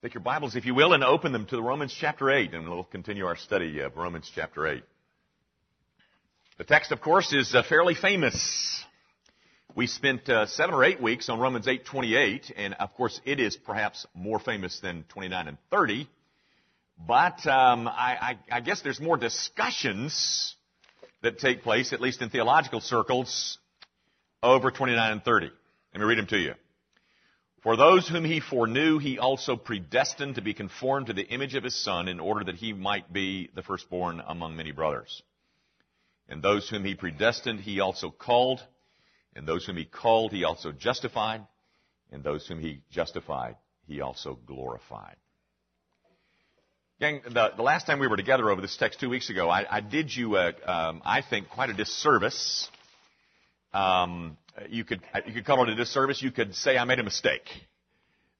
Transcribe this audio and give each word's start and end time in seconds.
Take 0.00 0.14
your 0.14 0.22
Bibles, 0.22 0.54
if 0.54 0.64
you 0.64 0.76
will, 0.76 0.92
and 0.92 1.02
open 1.02 1.32
them 1.32 1.44
to 1.46 1.60
Romans 1.60 1.92
chapter 1.92 2.30
8, 2.30 2.54
and 2.54 2.70
we'll 2.70 2.84
continue 2.84 3.26
our 3.26 3.34
study 3.34 3.80
of 3.80 3.96
Romans 3.96 4.30
chapter 4.32 4.64
8. 4.64 4.84
The 6.56 6.62
text, 6.62 6.92
of 6.92 7.00
course, 7.00 7.32
is 7.32 7.52
uh, 7.52 7.64
fairly 7.64 7.96
famous. 7.96 8.84
We 9.74 9.88
spent 9.88 10.28
uh, 10.28 10.46
seven 10.46 10.76
or 10.76 10.84
eight 10.84 11.02
weeks 11.02 11.28
on 11.28 11.40
Romans 11.40 11.66
8:28, 11.66 12.52
and 12.56 12.74
of 12.74 12.94
course, 12.94 13.20
it 13.24 13.40
is 13.40 13.56
perhaps 13.56 14.06
more 14.14 14.38
famous 14.38 14.78
than 14.78 15.02
29 15.08 15.48
and 15.48 15.58
30. 15.72 16.08
But 17.04 17.44
um, 17.48 17.88
I, 17.88 18.36
I, 18.52 18.58
I 18.58 18.60
guess 18.60 18.82
there's 18.82 19.00
more 19.00 19.16
discussions 19.16 20.54
that 21.22 21.40
take 21.40 21.64
place, 21.64 21.92
at 21.92 22.00
least 22.00 22.22
in 22.22 22.30
theological 22.30 22.80
circles, 22.80 23.58
over 24.44 24.70
29 24.70 25.10
and 25.10 25.24
30. 25.24 25.50
Let 25.92 26.00
me 26.00 26.06
read 26.06 26.18
them 26.18 26.28
to 26.28 26.38
you. 26.38 26.54
For 27.62 27.76
those 27.76 28.08
whom 28.08 28.24
he 28.24 28.40
foreknew, 28.40 28.98
he 28.98 29.18
also 29.18 29.56
predestined 29.56 30.36
to 30.36 30.42
be 30.42 30.54
conformed 30.54 31.08
to 31.08 31.12
the 31.12 31.26
image 31.26 31.54
of 31.54 31.64
his 31.64 31.74
son 31.74 32.06
in 32.06 32.20
order 32.20 32.44
that 32.44 32.54
he 32.54 32.72
might 32.72 33.12
be 33.12 33.50
the 33.54 33.62
firstborn 33.62 34.22
among 34.26 34.54
many 34.56 34.70
brothers. 34.70 35.22
And 36.28 36.42
those 36.42 36.68
whom 36.68 36.84
he 36.84 36.94
predestined, 36.94 37.60
he 37.60 37.80
also 37.80 38.10
called. 38.10 38.60
And 39.34 39.46
those 39.46 39.66
whom 39.66 39.76
he 39.76 39.84
called, 39.84 40.32
he 40.32 40.44
also 40.44 40.70
justified. 40.70 41.46
And 42.12 42.22
those 42.22 42.46
whom 42.46 42.60
he 42.60 42.82
justified, 42.90 43.56
he 43.86 44.02
also 44.02 44.38
glorified. 44.46 45.16
Gang, 47.00 47.22
the, 47.24 47.52
the 47.56 47.62
last 47.62 47.86
time 47.86 47.98
we 47.98 48.08
were 48.08 48.16
together 48.16 48.50
over 48.50 48.60
this 48.60 48.76
text 48.76 49.00
two 49.00 49.08
weeks 49.08 49.30
ago, 49.30 49.48
I, 49.48 49.76
I 49.76 49.80
did 49.80 50.14
you, 50.14 50.36
a, 50.36 50.48
um, 50.64 51.02
I 51.04 51.22
think, 51.22 51.48
quite 51.48 51.70
a 51.70 51.74
disservice. 51.74 52.68
Um, 53.72 54.36
you 54.68 54.84
could 54.84 55.00
you 55.26 55.34
could 55.34 55.44
call 55.44 55.62
it 55.64 55.68
a 55.68 55.74
disservice. 55.74 56.22
You 56.22 56.30
could 56.30 56.54
say 56.54 56.76
I 56.78 56.84
made 56.84 56.98
a 56.98 57.04
mistake. 57.04 57.48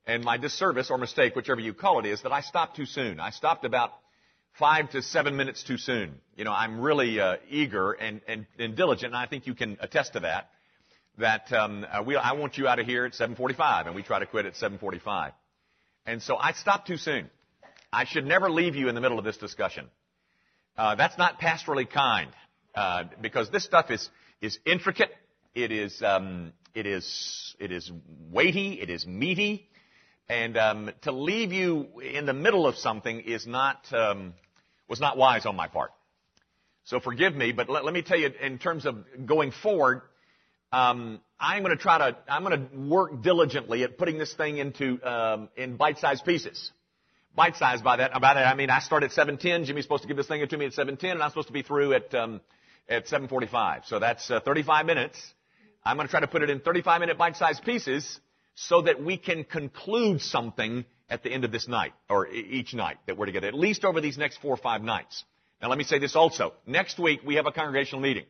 And 0.06 0.24
my 0.24 0.38
disservice 0.38 0.90
or 0.90 0.96
mistake, 0.96 1.36
whichever 1.36 1.60
you 1.60 1.74
call 1.74 2.00
it, 2.00 2.06
is 2.06 2.22
that 2.22 2.32
I 2.32 2.40
stopped 2.40 2.76
too 2.76 2.86
soon. 2.86 3.20
I 3.20 3.30
stopped 3.30 3.66
about 3.66 3.92
five 4.58 4.90
to 4.90 5.02
seven 5.02 5.36
minutes 5.36 5.62
too 5.62 5.76
soon. 5.76 6.14
You 6.34 6.44
know, 6.44 6.52
I'm 6.52 6.80
really 6.80 7.20
uh, 7.20 7.36
eager 7.48 7.92
and, 7.92 8.20
and, 8.26 8.46
and 8.58 8.74
diligent, 8.74 9.12
and 9.12 9.16
I 9.16 9.26
think 9.26 9.46
you 9.46 9.54
can 9.54 9.76
attest 9.80 10.14
to 10.14 10.20
that. 10.20 10.50
That 11.18 11.52
um, 11.52 11.84
uh, 11.90 12.02
we, 12.02 12.16
I 12.16 12.32
want 12.32 12.56
you 12.58 12.68
out 12.68 12.78
of 12.78 12.86
here 12.86 13.04
at 13.04 13.12
7:45, 13.12 13.86
and 13.86 13.94
we 13.94 14.02
try 14.02 14.18
to 14.18 14.26
quit 14.26 14.46
at 14.46 14.54
7:45. 14.54 15.32
And 16.06 16.22
so 16.22 16.36
I 16.36 16.52
stopped 16.52 16.86
too 16.86 16.96
soon. 16.96 17.28
I 17.92 18.04
should 18.04 18.24
never 18.24 18.50
leave 18.50 18.76
you 18.76 18.88
in 18.88 18.94
the 18.94 19.00
middle 19.00 19.18
of 19.18 19.24
this 19.24 19.36
discussion. 19.36 19.86
Uh, 20.76 20.94
that's 20.94 21.18
not 21.18 21.40
pastorally 21.40 21.90
kind, 21.90 22.30
uh, 22.74 23.04
because 23.20 23.50
this 23.50 23.64
stuff 23.64 23.90
is 23.90 24.08
is 24.40 24.58
intricate. 24.64 25.10
It 25.54 25.72
is 25.72 26.02
um, 26.02 26.52
it 26.74 26.86
is 26.86 27.56
it 27.58 27.72
is 27.72 27.90
weighty. 28.30 28.80
It 28.80 28.90
is 28.90 29.06
meaty, 29.06 29.68
and 30.28 30.56
um, 30.56 30.90
to 31.02 31.12
leave 31.12 31.52
you 31.52 32.00
in 32.00 32.26
the 32.26 32.32
middle 32.32 32.66
of 32.66 32.76
something 32.76 33.20
is 33.20 33.46
not 33.46 33.92
um, 33.92 34.34
was 34.88 35.00
not 35.00 35.16
wise 35.16 35.46
on 35.46 35.56
my 35.56 35.68
part. 35.68 35.92
So 36.84 37.00
forgive 37.00 37.34
me, 37.34 37.52
but 37.52 37.68
let, 37.68 37.84
let 37.84 37.92
me 37.92 38.00
tell 38.00 38.18
you, 38.18 38.30
in 38.40 38.58
terms 38.58 38.86
of 38.86 39.04
going 39.26 39.50
forward, 39.50 40.00
um, 40.72 41.20
I'm 41.38 41.62
going 41.62 41.76
to 41.76 41.82
try 41.82 41.98
to 41.98 42.16
I'm 42.28 42.44
going 42.44 42.68
to 42.70 42.78
work 42.78 43.22
diligently 43.22 43.82
at 43.84 43.98
putting 43.98 44.18
this 44.18 44.32
thing 44.32 44.58
into 44.58 44.98
um, 45.02 45.48
in 45.56 45.76
bite-sized 45.76 46.24
pieces. 46.24 46.70
Bite-sized 47.34 47.84
by 47.84 47.96
that 47.96 48.16
about 48.16 48.36
it, 48.36 48.40
I 48.40 48.54
mean 48.54 48.70
I 48.70 48.80
start 48.80 49.02
at 49.02 49.10
7:10. 49.10 49.64
Jimmy's 49.64 49.84
supposed 49.84 50.02
to 50.02 50.08
give 50.08 50.16
this 50.16 50.26
thing 50.26 50.46
to 50.46 50.56
me 50.56 50.66
at 50.66 50.72
7:10, 50.72 51.12
and 51.12 51.22
I'm 51.22 51.30
supposed 51.30 51.48
to 51.48 51.52
be 51.52 51.62
through 51.62 51.94
at 51.94 52.14
um, 52.14 52.40
at 52.88 53.06
7:45. 53.06 53.86
So 53.86 53.98
that's 53.98 54.30
uh, 54.30 54.40
35 54.40 54.86
minutes. 54.86 55.18
I'm 55.84 55.96
going 55.96 56.06
to 56.06 56.10
try 56.10 56.20
to 56.20 56.26
put 56.26 56.42
it 56.42 56.50
in 56.50 56.60
35 56.60 57.00
minute 57.00 57.18
bite-sized 57.18 57.62
pieces 57.64 58.20
so 58.54 58.82
that 58.82 59.02
we 59.02 59.16
can 59.16 59.44
conclude 59.44 60.20
something 60.20 60.84
at 61.08 61.22
the 61.22 61.30
end 61.30 61.44
of 61.44 61.52
this 61.52 61.68
night 61.68 61.92
or 62.10 62.26
each 62.28 62.74
night 62.74 62.96
that 63.06 63.16
we're 63.16 63.26
together, 63.26 63.48
at 63.48 63.54
least 63.54 63.84
over 63.84 64.00
these 64.00 64.18
next 64.18 64.38
four 64.38 64.52
or 64.52 64.56
five 64.56 64.82
nights. 64.82 65.24
Now 65.62 65.68
let 65.68 65.78
me 65.78 65.84
say 65.84 65.98
this 65.98 66.16
also. 66.16 66.52
Next 66.66 66.98
week 66.98 67.20
we 67.24 67.36
have 67.36 67.46
a 67.46 67.52
congregational 67.52 68.00
meeting. 68.00 68.24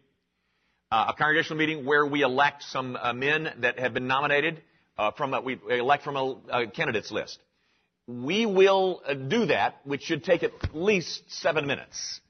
Uh, 0.90 1.06
a 1.08 1.14
congregational 1.14 1.58
meeting 1.58 1.84
where 1.84 2.06
we 2.06 2.22
elect 2.22 2.62
some 2.62 2.96
uh, 2.96 3.12
men 3.12 3.50
that 3.60 3.78
have 3.78 3.92
been 3.92 4.06
nominated 4.06 4.62
uh, 4.96 5.10
from 5.12 5.34
a, 5.34 5.40
we 5.40 5.58
elect 5.70 6.02
from 6.02 6.16
a, 6.16 6.36
a 6.50 6.66
candidates 6.66 7.10
list. 7.10 7.38
We 8.06 8.46
will 8.46 9.02
uh, 9.06 9.12
do 9.14 9.46
that, 9.46 9.80
which 9.84 10.02
should 10.02 10.24
take 10.24 10.42
at 10.42 10.52
least 10.74 11.22
seven 11.28 11.66
minutes, 11.66 12.20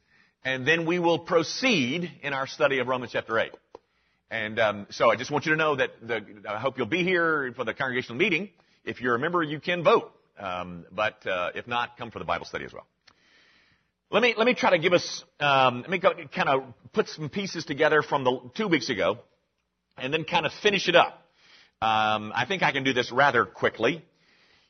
and 0.45 0.67
then 0.67 0.87
we 0.87 0.99
will 0.99 1.19
proceed 1.19 2.11
in 2.23 2.33
our 2.33 2.47
study 2.47 2.79
of 2.79 2.87
Romans 2.87 3.13
chapter 3.13 3.39
eight. 3.39 3.53
And 4.31 4.59
um, 4.59 4.87
so 4.91 5.11
I 5.11 5.17
just 5.17 5.31
want 5.31 5.47
you 5.47 5.53
to 5.53 5.59
know 5.59 5.77
that 5.77 5.91
the, 6.03 6.25
I 6.49 6.59
hope 6.59 6.77
you'll 6.77 6.87
be 6.87 7.03
here 7.03 7.53
for 7.57 7.65
the 7.65 7.73
congregational 7.73 8.19
meeting. 8.19 8.51
If 8.85 9.01
you're 9.01 9.15
a 9.15 9.19
member, 9.19 9.43
you 9.43 9.61
can 9.61 9.83
vote. 9.83 10.13
Um, 10.39 10.85
but 10.93 11.27
uh, 11.27 11.51
if 11.55 11.67
not, 11.67 11.97
come 11.97 12.11
for 12.11 12.19
the 12.19 12.25
Bible 12.25 12.47
study 12.47 12.65
as 12.65 12.73
well. 12.73 12.87
Let 14.11 14.23
me 14.23 14.35
let 14.39 14.47
me 14.47 14.55
try 14.55 14.71
to 14.71 14.79
give 14.79 14.95
us 14.95 15.25
um, 15.41 15.83
let 15.83 15.91
me 15.91 15.99
kind 15.99 16.49
of 16.49 16.63
put 16.93 17.09
some 17.09 17.29
pieces 17.29 17.67
together 17.67 18.01
from 18.01 18.25
the 18.25 18.41
two 18.55 18.69
weeks 18.69 18.89
ago, 18.89 19.19
and 19.99 20.15
then 20.15 20.25
kind 20.25 20.47
of 20.47 20.53
finish 20.63 20.89
it 20.89 20.97
up. 20.97 21.23
Um, 21.83 22.33
I 22.35 22.45
think 22.49 22.63
I 22.63 22.73
can 22.73 22.85
do 22.85 22.93
this 22.93 23.13
rather 23.13 23.45
quickly. 23.45 24.03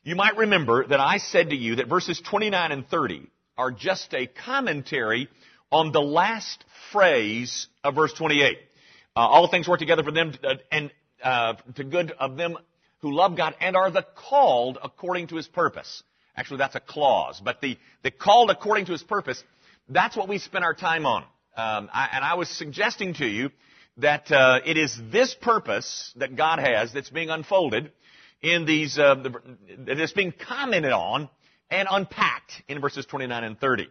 You 0.02 0.16
might 0.16 0.36
remember 0.36 0.86
that 0.86 1.00
I 1.00 1.18
said 1.18 1.50
to 1.50 1.56
you 1.56 1.76
that 1.76 1.88
verses 1.88 2.20
29 2.20 2.72
and 2.72 2.88
30 2.88 3.28
are 3.56 3.70
just 3.70 4.12
a 4.14 4.26
commentary 4.26 5.28
on 5.70 5.92
the 5.92 6.00
last 6.00 6.64
phrase 6.92 7.68
of 7.84 7.94
verse 7.94 8.12
28. 8.12 8.58
Uh, 9.16 9.20
all 9.20 9.48
things 9.48 9.68
work 9.68 9.80
together 9.80 10.02
for 10.02 10.12
them 10.12 10.32
to, 10.32 10.48
uh, 10.48 10.54
and 10.70 10.90
uh, 11.22 11.54
to 11.74 11.84
good 11.84 12.12
of 12.12 12.36
them 12.36 12.56
who 13.00 13.12
love 13.12 13.36
God 13.36 13.54
and 13.60 13.76
are 13.76 13.90
the 13.90 14.06
called 14.14 14.78
according 14.82 15.28
to 15.28 15.36
His 15.36 15.48
purpose. 15.48 16.02
Actually, 16.36 16.58
that's 16.58 16.76
a 16.76 16.80
clause, 16.80 17.40
but 17.44 17.60
the 17.60 17.76
the 18.02 18.10
called 18.10 18.50
according 18.50 18.86
to 18.86 18.92
His 18.92 19.02
purpose. 19.02 19.42
That's 19.88 20.16
what 20.16 20.28
we 20.28 20.38
spend 20.38 20.64
our 20.64 20.74
time 20.74 21.06
on. 21.06 21.22
Um, 21.56 21.88
I, 21.92 22.08
and 22.12 22.24
I 22.24 22.34
was 22.34 22.48
suggesting 22.48 23.14
to 23.14 23.26
you 23.26 23.50
that 23.96 24.30
uh, 24.30 24.60
it 24.64 24.76
is 24.76 24.96
this 25.10 25.34
purpose 25.34 26.12
that 26.16 26.36
God 26.36 26.60
has 26.60 26.92
that's 26.92 27.10
being 27.10 27.30
unfolded 27.30 27.90
in 28.40 28.64
these 28.64 28.98
uh, 28.98 29.16
the, 29.16 29.34
that 29.86 29.98
is 29.98 30.12
being 30.12 30.32
commented 30.32 30.92
on 30.92 31.28
and 31.70 31.88
unpacked 31.90 32.62
in 32.68 32.80
verses 32.80 33.04
29 33.06 33.44
and 33.44 33.58
30. 33.58 33.88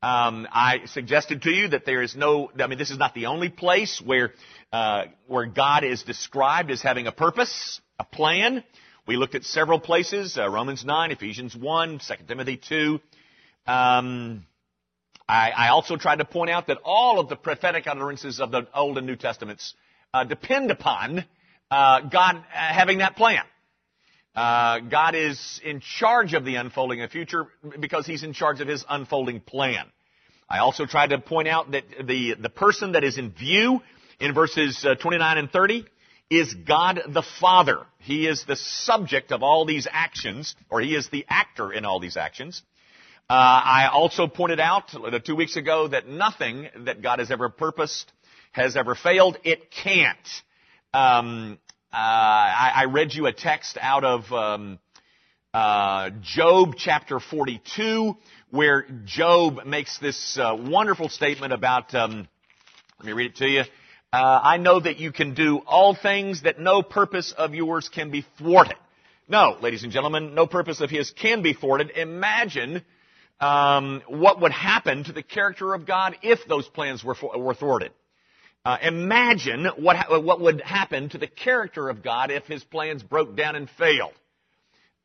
Um, 0.00 0.46
I 0.52 0.82
suggested 0.86 1.42
to 1.42 1.50
you 1.50 1.68
that 1.68 1.84
there 1.84 2.02
is 2.02 2.14
no, 2.14 2.52
I 2.58 2.68
mean, 2.68 2.78
this 2.78 2.90
is 2.90 2.98
not 2.98 3.14
the 3.14 3.26
only 3.26 3.48
place 3.48 4.00
where, 4.04 4.32
uh, 4.72 5.06
where 5.26 5.46
God 5.46 5.82
is 5.82 6.04
described 6.04 6.70
as 6.70 6.80
having 6.80 7.08
a 7.08 7.12
purpose, 7.12 7.80
a 7.98 8.04
plan. 8.04 8.62
We 9.08 9.16
looked 9.16 9.34
at 9.34 9.42
several 9.44 9.80
places, 9.80 10.38
uh, 10.38 10.48
Romans 10.48 10.84
9, 10.84 11.10
Ephesians 11.10 11.56
1, 11.56 11.98
2 11.98 12.14
Timothy 12.28 12.58
2. 12.58 13.00
Um, 13.66 14.46
I, 15.28 15.50
I, 15.50 15.68
also 15.70 15.96
tried 15.96 16.20
to 16.20 16.24
point 16.24 16.50
out 16.50 16.68
that 16.68 16.78
all 16.84 17.18
of 17.18 17.28
the 17.28 17.36
prophetic 17.36 17.86
utterances 17.86 18.40
of 18.40 18.50
the 18.50 18.68
Old 18.72 18.98
and 18.98 19.06
New 19.06 19.16
Testaments 19.16 19.74
uh, 20.14 20.24
depend 20.24 20.70
upon 20.70 21.24
uh, 21.70 22.00
God 22.02 22.36
uh, 22.36 22.42
having 22.54 22.98
that 22.98 23.16
plan. 23.16 23.42
Uh, 24.38 24.78
God 24.78 25.16
is 25.16 25.60
in 25.64 25.80
charge 25.80 26.32
of 26.32 26.44
the 26.44 26.54
unfolding 26.54 27.02
of 27.02 27.10
the 27.10 27.12
future 27.12 27.48
because 27.80 28.06
He's 28.06 28.22
in 28.22 28.32
charge 28.32 28.60
of 28.60 28.68
His 28.68 28.84
unfolding 28.88 29.40
plan. 29.40 29.84
I 30.48 30.58
also 30.58 30.86
tried 30.86 31.08
to 31.08 31.18
point 31.18 31.48
out 31.48 31.72
that 31.72 31.82
the, 32.06 32.36
the 32.38 32.48
person 32.48 32.92
that 32.92 33.02
is 33.02 33.18
in 33.18 33.32
view 33.32 33.80
in 34.20 34.34
verses 34.34 34.84
uh, 34.84 34.94
29 34.94 35.38
and 35.38 35.50
30 35.50 35.86
is 36.30 36.54
God 36.54 37.00
the 37.08 37.24
Father. 37.40 37.80
He 37.98 38.28
is 38.28 38.44
the 38.44 38.54
subject 38.54 39.32
of 39.32 39.42
all 39.42 39.64
these 39.64 39.88
actions, 39.90 40.54
or 40.70 40.80
He 40.80 40.94
is 40.94 41.08
the 41.08 41.26
actor 41.28 41.72
in 41.72 41.84
all 41.84 41.98
these 41.98 42.16
actions. 42.16 42.62
Uh, 43.28 43.32
I 43.32 43.88
also 43.92 44.28
pointed 44.28 44.60
out 44.60 44.94
uh, 44.94 45.18
two 45.18 45.34
weeks 45.34 45.56
ago 45.56 45.88
that 45.88 46.06
nothing 46.06 46.68
that 46.84 47.02
God 47.02 47.18
has 47.18 47.32
ever 47.32 47.48
purposed 47.48 48.12
has 48.52 48.76
ever 48.76 48.94
failed. 48.94 49.36
It 49.42 49.72
can't. 49.72 50.16
Um, 50.94 51.58
uh, 51.90 51.96
I, 51.96 52.72
I, 52.76 52.84
read 52.84 53.14
you 53.14 53.26
a 53.28 53.32
text 53.32 53.78
out 53.80 54.04
of 54.04 54.30
um, 54.30 54.78
uh, 55.54 56.10
Job 56.20 56.74
chapter 56.76 57.18
42, 57.18 58.14
where 58.50 58.86
Job 59.06 59.64
makes 59.64 59.98
this 59.98 60.38
uh, 60.38 60.54
wonderful 60.54 61.08
statement 61.08 61.54
about. 61.54 61.94
Um, 61.94 62.28
let 62.98 63.06
me 63.06 63.12
read 63.12 63.30
it 63.30 63.36
to 63.36 63.46
you. 63.46 63.62
Uh, 64.12 64.40
I 64.42 64.58
know 64.58 64.78
that 64.80 64.98
you 64.98 65.12
can 65.12 65.32
do 65.32 65.62
all 65.66 65.94
things 65.94 66.42
that 66.42 66.60
no 66.60 66.82
purpose 66.82 67.32
of 67.32 67.54
yours 67.54 67.88
can 67.88 68.10
be 68.10 68.26
thwarted. 68.36 68.76
No, 69.26 69.56
ladies 69.62 69.82
and 69.82 69.90
gentlemen, 69.90 70.34
no 70.34 70.46
purpose 70.46 70.82
of 70.82 70.90
his 70.90 71.10
can 71.10 71.40
be 71.40 71.54
thwarted. 71.54 71.92
Imagine 71.92 72.82
um, 73.40 74.02
what 74.08 74.42
would 74.42 74.52
happen 74.52 75.04
to 75.04 75.12
the 75.12 75.22
character 75.22 75.72
of 75.72 75.86
God 75.86 76.16
if 76.20 76.46
those 76.46 76.68
plans 76.68 77.02
were, 77.02 77.16
were 77.34 77.54
thwarted. 77.54 77.92
Uh, 78.68 78.76
imagine 78.82 79.64
what, 79.78 79.96
ha- 79.96 80.20
what 80.20 80.42
would 80.42 80.60
happen 80.60 81.08
to 81.08 81.16
the 81.16 81.26
character 81.26 81.88
of 81.88 82.02
God 82.02 82.30
if 82.30 82.44
his 82.44 82.62
plans 82.62 83.02
broke 83.02 83.34
down 83.34 83.56
and 83.56 83.66
failed. 83.78 84.12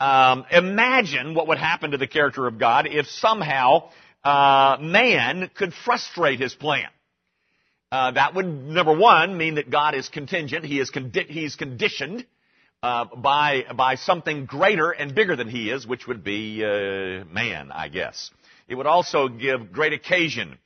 Um, 0.01 0.43
imagine 0.51 1.33
what 1.33 1.47
would 1.47 1.59
happen 1.59 1.91
to 1.91 1.97
the 1.97 2.05
character 2.05 2.45
of 2.45 2.59
God 2.59 2.87
if 2.87 3.07
somehow 3.07 3.89
uh, 4.21 4.75
man 4.81 5.49
could 5.55 5.73
frustrate 5.85 6.41
his 6.41 6.53
plan. 6.53 6.89
Uh, 7.89 8.11
that 8.11 8.35
would, 8.35 8.47
number 8.47 8.93
one, 8.93 9.37
mean 9.37 9.55
that 9.55 9.69
God 9.69 9.95
is 9.95 10.09
contingent. 10.09 10.65
He 10.65 10.81
is 10.81 10.91
condi- 10.91 11.29
he's 11.29 11.55
conditioned 11.55 12.25
uh, 12.81 13.05
by 13.15 13.63
by 13.73 13.95
something 13.95 14.45
greater 14.45 14.91
and 14.91 15.15
bigger 15.15 15.37
than 15.37 15.47
he 15.47 15.69
is, 15.69 15.87
which 15.87 16.05
would 16.05 16.21
be 16.21 16.65
uh, 16.65 17.23
man, 17.31 17.71
I 17.71 17.87
guess. 17.87 18.29
It 18.67 18.75
would 18.75 18.87
also 18.87 19.29
give 19.29 19.71
great 19.71 19.93
occasion 19.93 20.57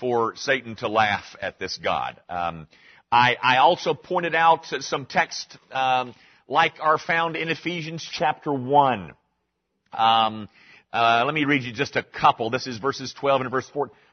for 0.00 0.34
Satan 0.36 0.76
to 0.76 0.88
laugh 0.88 1.36
at 1.40 1.58
this 1.58 1.78
God. 1.78 2.20
Um, 2.28 2.66
I, 3.10 3.36
I, 3.42 3.58
also 3.58 3.92
pointed 3.94 4.34
out 4.34 4.64
some 4.66 5.04
texts 5.04 5.56
um, 5.70 6.14
like 6.48 6.74
are 6.80 6.98
found 6.98 7.36
in 7.36 7.48
Ephesians 7.48 8.08
chapter 8.10 8.52
one. 8.52 9.12
Um, 9.92 10.48
uh, 10.92 11.22
let 11.24 11.34
me 11.34 11.44
read 11.44 11.62
you 11.62 11.72
just 11.72 11.96
a 11.96 12.02
couple. 12.02 12.50
This 12.50 12.66
is 12.66 12.78
verses 12.78 13.14
12 13.18 13.42
and 13.42 13.50
verse 13.50 13.70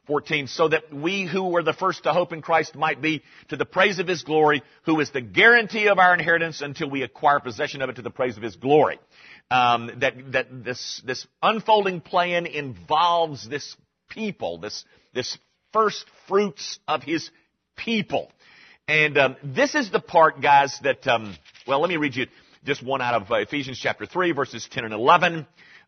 14. 0.07 0.47
So 0.47 0.69
that 0.69 0.93
we 0.93 1.25
who 1.25 1.49
were 1.49 1.61
the 1.61 1.73
first 1.73 2.03
to 2.03 2.13
hope 2.13 2.31
in 2.31 2.41
Christ 2.41 2.75
might 2.75 3.01
be 3.01 3.21
to 3.49 3.57
the 3.57 3.65
praise 3.65 3.99
of 3.99 4.07
His 4.07 4.23
glory, 4.23 4.63
who 4.83 4.99
is 5.01 5.11
the 5.11 5.21
guarantee 5.21 5.87
of 5.87 5.99
our 5.99 6.13
inheritance 6.13 6.61
until 6.61 6.89
we 6.89 7.03
acquire 7.03 7.39
possession 7.39 7.81
of 7.81 7.89
it 7.89 7.97
to 7.97 8.01
the 8.01 8.09
praise 8.09 8.37
of 8.37 8.43
His 8.43 8.55
glory. 8.55 8.99
Um, 9.51 9.91
that 9.99 10.13
that 10.31 10.63
this 10.63 11.01
this 11.05 11.27
unfolding 11.41 12.01
plan 12.01 12.45
involves 12.45 13.47
this 13.47 13.75
people, 14.09 14.59
this 14.59 14.85
this 15.13 15.37
first 15.73 16.05
fruits 16.27 16.79
of 16.87 17.03
His 17.03 17.29
people. 17.75 18.31
And 18.87 19.17
um, 19.17 19.35
this 19.43 19.75
is 19.75 19.91
the 19.91 19.99
part, 19.99 20.41
guys, 20.41 20.77
that 20.83 21.07
um, 21.07 21.35
well, 21.67 21.79
let 21.79 21.89
me 21.89 21.97
read 21.97 22.15
you 22.15 22.27
just 22.65 22.83
one 22.83 23.01
out 23.01 23.21
of 23.21 23.31
uh, 23.31 23.35
Ephesians 23.35 23.79
chapter 23.79 24.05
three, 24.05 24.31
verses 24.31 24.67
ten 24.71 24.83
and 24.83 24.93
eleven. 24.93 25.45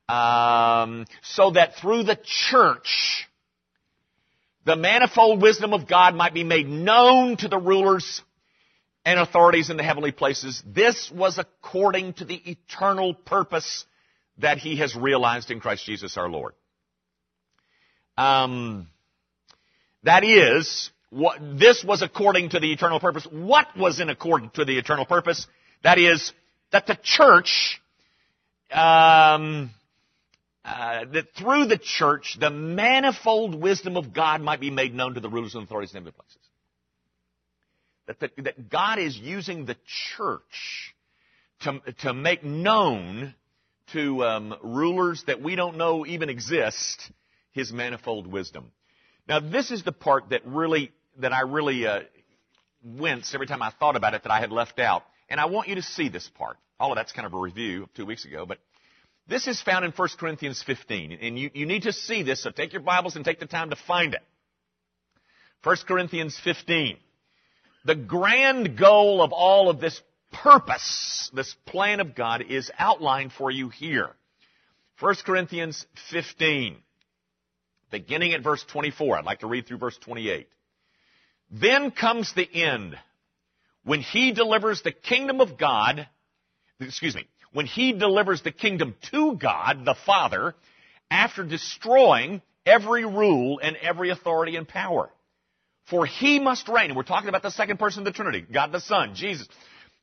Um, 0.08 1.06
so 1.24 1.52
that 1.52 1.76
through 1.76 2.04
the 2.04 2.20
church, 2.24 3.28
the 4.66 4.76
manifold 4.76 5.42
wisdom 5.42 5.74
of 5.74 5.88
God 5.88 6.16
might 6.16 6.34
be 6.34 6.44
made 6.44 6.68
known 6.68 7.38
to 7.38 7.48
the 7.48 7.58
rulers 7.58 8.22
and 9.04 9.20
authorities 9.20 9.72
in 9.72 9.78
the 9.78 9.84
heavenly 9.84 10.12
places. 10.12 10.62
This 10.66 11.10
was 11.12 11.40
according 11.40 12.14
to 12.14 12.26
the 12.26 12.36
eternal 12.36 13.14
purpose 13.14 13.86
that 14.38 14.60
He 14.60 14.78
has 14.78 14.96
realized 14.96 15.50
in 15.50 15.60
Christ 15.60 15.86
Jesus 15.86 16.18
our 16.18 16.30
Lord. 16.30 16.54
Um, 18.16 18.88
that 20.04 20.24
is, 20.24 20.90
what, 21.10 21.38
this 21.60 21.84
was 21.84 22.02
according 22.02 22.50
to 22.50 22.60
the 22.60 22.72
eternal 22.72 23.00
purpose. 23.00 23.28
What 23.30 23.68
was 23.78 24.00
in 24.00 24.10
accord 24.10 24.54
to 24.56 24.66
the 24.66 24.78
eternal 24.78 25.06
purpose? 25.06 25.46
That 25.84 25.98
is, 25.98 26.32
that 26.72 26.88
the 26.88 26.98
church, 27.04 27.82
um, 28.72 29.72
uh, 30.64 31.06
that 31.14 31.34
through 31.38 31.66
the 31.66 31.78
church, 31.78 32.38
the 32.40 32.50
manifold 32.50 33.56
wisdom 33.56 33.98
of 33.98 34.14
God 34.14 34.42
might 34.42 34.60
be 34.60 34.72
made 34.72 34.94
known 34.94 35.16
to 35.16 35.20
the 35.20 35.30
rulers 35.30 35.56
and 35.56 35.64
authorities 35.64 35.94
in 35.94 36.04
the 36.04 36.12
places. 36.12 36.38
That, 38.08 38.20
the, 38.20 38.42
that 38.44 38.70
God 38.70 39.00
is 39.00 39.18
using 39.18 39.66
the 39.66 39.76
church 40.16 40.96
to, 41.62 41.82
to 42.00 42.14
make 42.14 42.44
known 42.44 43.36
to 43.94 44.24
um, 44.24 44.56
rulers 44.64 45.24
that 45.28 45.42
we 45.42 45.56
don't 45.56 45.78
know 45.78 46.06
even 46.06 46.30
exist 46.30 47.12
His 47.52 47.72
manifold 47.72 48.28
wisdom. 48.28 48.72
Now, 49.32 49.40
this 49.40 49.72
is 49.72 49.82
the 49.84 49.94
part 49.94 50.32
that 50.32 50.46
really 50.46 50.92
that 51.20 51.32
I 51.32 51.44
really 51.44 51.88
uh, 51.88 52.02
wince 52.84 53.34
every 53.34 53.48
time 53.48 53.62
I 53.62 53.72
thought 53.80 53.96
about 53.96 54.14
it 54.14 54.24
that 54.24 54.30
I 54.30 54.42
had 54.42 54.52
left 54.52 54.78
out, 54.78 55.04
and 55.30 55.40
I 55.40 55.46
want 55.46 55.70
you 55.70 55.76
to 55.76 55.82
see 55.82 56.10
this 56.10 56.30
part. 56.38 56.58
All 56.78 56.92
of 56.92 56.98
that's 56.98 57.14
kind 57.14 57.26
of 57.26 57.34
a 57.34 57.40
review 57.40 57.84
of 57.84 57.94
two 57.94 58.06
weeks 58.06 58.26
ago, 58.26 58.46
but 58.46 58.58
this 59.30 59.48
is 59.48 59.62
found 59.62 59.86
in 59.86 59.92
1 59.92 60.10
Corinthians 60.20 60.62
15, 60.68 61.14
and 61.22 61.40
you, 61.40 61.50
you 61.54 61.66
need 61.66 61.84
to 61.84 61.94
see 61.94 62.24
this, 62.24 62.44
so 62.44 62.52
take 62.52 62.74
your 62.74 62.82
Bibles 62.82 63.16
and 63.16 63.24
take 63.24 63.40
the 63.40 63.46
time 63.46 63.70
to 63.70 63.78
find 63.78 64.14
it. 64.14 64.22
1 65.64 65.78
Corinthians 65.88 66.38
15. 66.44 66.98
The 67.86 67.96
grand 67.96 68.78
goal 68.78 69.22
of 69.22 69.32
all 69.32 69.70
of 69.70 69.80
this 69.80 70.02
purpose, 70.34 71.32
this 71.34 71.56
plan 71.66 72.02
of 72.02 72.16
God, 72.16 72.44
is 72.50 72.70
outlined 72.78 73.32
for 73.32 73.50
you 73.50 73.70
here. 73.70 74.10
1 75.00 75.16
Corinthians 75.26 75.86
15, 76.10 76.76
beginning 77.92 78.34
at 78.34 78.44
verse 78.44 78.64
24. 78.72 79.18
I'd 79.18 79.26
like 79.26 79.40
to 79.40 79.48
read 79.48 79.68
through 79.68 79.78
verse 79.78 79.98
28. 79.98 80.48
Then 81.52 81.92
comes 81.92 82.34
the 82.34 82.48
end, 82.52 82.98
when 83.84 84.02
he 84.02 84.32
delivers 84.32 84.82
the 84.82 84.92
kingdom 84.92 85.42
of 85.42 85.58
God, 85.58 86.08
excuse 86.80 87.16
me, 87.16 87.28
when 87.52 87.66
he 87.66 87.94
delivers 87.94 88.42
the 88.42 88.52
kingdom 88.52 88.96
to 89.12 89.36
God, 89.36 89.84
the 89.86 89.96
Father, 90.06 90.56
after 91.10 91.44
destroying 91.44 92.42
every 92.66 93.06
rule 93.06 93.60
and 93.62 93.76
every 93.76 94.10
authority 94.10 94.56
and 94.56 94.68
power. 94.68 95.10
For 95.90 96.06
he 96.06 96.40
must 96.40 96.70
reign, 96.70 96.86
and 96.86 96.96
we're 96.96 97.04
talking 97.04 97.28
about 97.28 97.42
the 97.42 97.52
second 97.52 97.78
person 97.78 98.00
of 98.00 98.06
the 98.06 98.12
Trinity, 98.12 98.46
God 98.50 98.72
the 98.72 98.80
Son, 98.80 99.14
Jesus. 99.14 99.48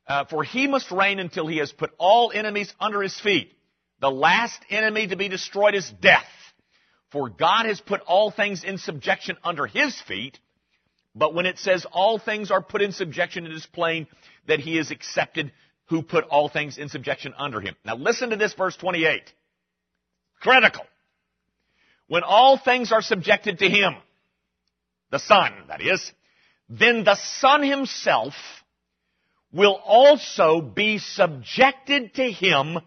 Uh, 0.07 0.25
for 0.25 0.43
he 0.43 0.67
must 0.67 0.91
reign 0.91 1.19
until 1.19 1.47
he 1.47 1.59
has 1.59 1.73
put 1.73 1.93
all 1.99 2.33
enemies 2.35 2.73
under 2.81 3.01
his 3.01 3.19
feet. 3.21 3.53
The 4.01 4.11
last 4.11 4.59
enemy 4.71 5.07
to 5.09 5.17
be 5.17 5.29
destroyed 5.29 5.75
is 5.75 5.91
death. 6.01 6.25
For 7.11 7.29
God 7.29 7.67
has 7.67 7.81
put 7.81 8.01
all 8.03 8.31
things 8.31 8.65
in 8.65 8.79
subjection 8.79 9.37
under 9.43 9.67
his 9.67 9.99
feet. 10.03 10.39
But 11.15 11.35
when 11.35 11.47
it 11.47 11.59
says 11.59 11.87
all 11.91 12.19
things 12.19 12.51
are 12.51 12.63
put 12.63 12.83
in 12.83 12.93
subjection, 12.93 13.47
it 13.47 13.53
is 13.53 13.67
plain 13.67 14.07
that 14.47 14.61
he 14.61 14.79
is 14.79 14.91
accepted 14.91 15.53
who 15.87 16.03
put 16.03 16.25
all 16.25 16.49
things 16.49 16.77
in 16.77 16.89
subjection 16.89 17.35
under 17.37 17.61
him. 17.61 17.75
Now 17.85 17.97
listen 17.97 18.31
to 18.31 18.37
this 18.37 18.53
verse 18.55 18.77
28. 18.77 19.23
Critical. 20.41 20.85
When 22.09 22.23
all 22.23 22.59
things 22.59 22.93
are 22.93 23.03
subjected 23.03 23.59
to 23.61 23.69
him, 23.69 23.95
the 25.11 25.19
Son, 25.19 25.53
that 25.69 25.81
is, 25.81 26.13
then 26.69 27.05
the 27.05 27.17
Son 27.17 27.63
himself 27.63 28.35
will 29.53 29.81
also 29.85 30.61
be 30.61 30.99
subjected 30.99 32.15
to 32.15 32.31
him 32.31 32.79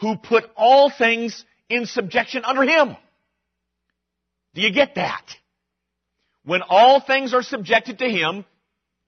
who 0.00 0.16
put 0.16 0.44
all 0.56 0.90
things 0.90 1.44
in 1.68 1.86
subjection 1.86 2.44
under 2.44 2.62
him. 2.62 2.96
Do 4.56 4.62
you 4.62 4.72
get 4.72 4.94
that? 4.94 5.22
When 6.44 6.62
all 6.66 7.00
things 7.00 7.34
are 7.34 7.42
subjected 7.42 7.98
to 7.98 8.08
him, 8.08 8.46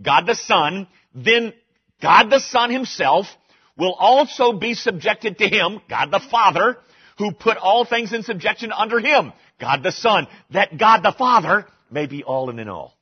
God 0.03 0.27
the 0.27 0.35
Son, 0.35 0.87
then 1.15 1.55
God 2.03 2.29
the 2.29 2.39
Son 2.39 2.71
himself 2.71 3.27
will 3.75 3.95
also 3.95 4.53
be 4.53 4.75
subjected 4.75 5.39
to 5.39 5.49
him, 5.49 5.81
God 5.89 6.11
the 6.11 6.21
Father, 6.31 6.77
who 7.17 7.33
put 7.33 7.56
all 7.56 7.87
things 7.87 8.12
in 8.12 8.25
subjection 8.25 8.73
under 8.73 9.00
him, 9.00 9.33
God 9.59 9.83
the 9.83 9.91
Son, 9.91 10.27
that 10.50 10.77
God 10.77 11.00
the 11.03 11.15
Father 11.17 11.65
may 11.91 12.05
be 12.05 12.23
all 12.23 12.50
and 12.50 12.61
in 12.61 12.69
all. 12.69 12.93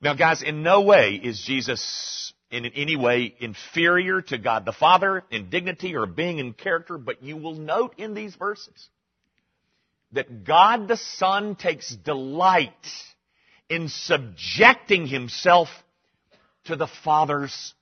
Now 0.00 0.14
guys, 0.14 0.42
in 0.42 0.62
no 0.62 0.80
way 0.80 1.20
is 1.22 1.44
Jesus 1.46 2.32
in 2.50 2.64
any 2.64 2.96
way 2.96 3.34
inferior 3.38 4.22
to 4.22 4.38
God 4.38 4.64
the 4.64 4.72
Father 4.72 5.24
in 5.30 5.50
dignity 5.50 5.94
or 5.94 6.06
being 6.06 6.38
in 6.38 6.54
character, 6.54 6.96
but 6.96 7.22
you 7.22 7.36
will 7.36 7.54
note 7.54 7.96
in 7.98 8.14
these 8.14 8.34
verses 8.34 8.88
that 10.12 10.44
God 10.44 10.88
the 10.88 10.96
Son 10.96 11.54
takes 11.54 11.94
delight 11.94 12.72
in 13.68 13.88
subjecting 13.88 15.06
himself 15.06 15.68
to 16.64 16.76
the 16.76 16.88
Father's 17.04 17.74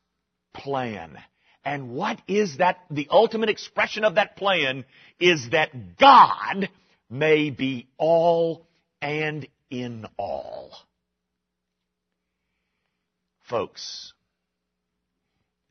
plan. 0.54 1.18
And 1.64 1.90
what 1.90 2.20
is 2.28 2.58
that? 2.58 2.78
The 2.90 3.08
ultimate 3.11 3.49
expression 3.49 4.04
of 4.04 4.14
that 4.16 4.37
plan 4.37 4.85
is 5.18 5.50
that 5.50 5.99
God 5.99 6.68
may 7.11 7.50
be 7.50 7.88
all 7.97 8.66
and 9.00 9.47
in 9.70 10.06
all. 10.16 10.73
Folks, 13.49 14.12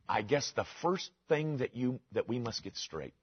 I 0.10 0.24
guess 0.24 0.52
the 0.56 0.66
first 0.82 1.10
thing 1.30 1.58
that 1.58 1.76
you, 1.76 2.00
that 2.14 2.28
we 2.28 2.40
must 2.40 2.64
get 2.64 2.76
straight 2.76 3.14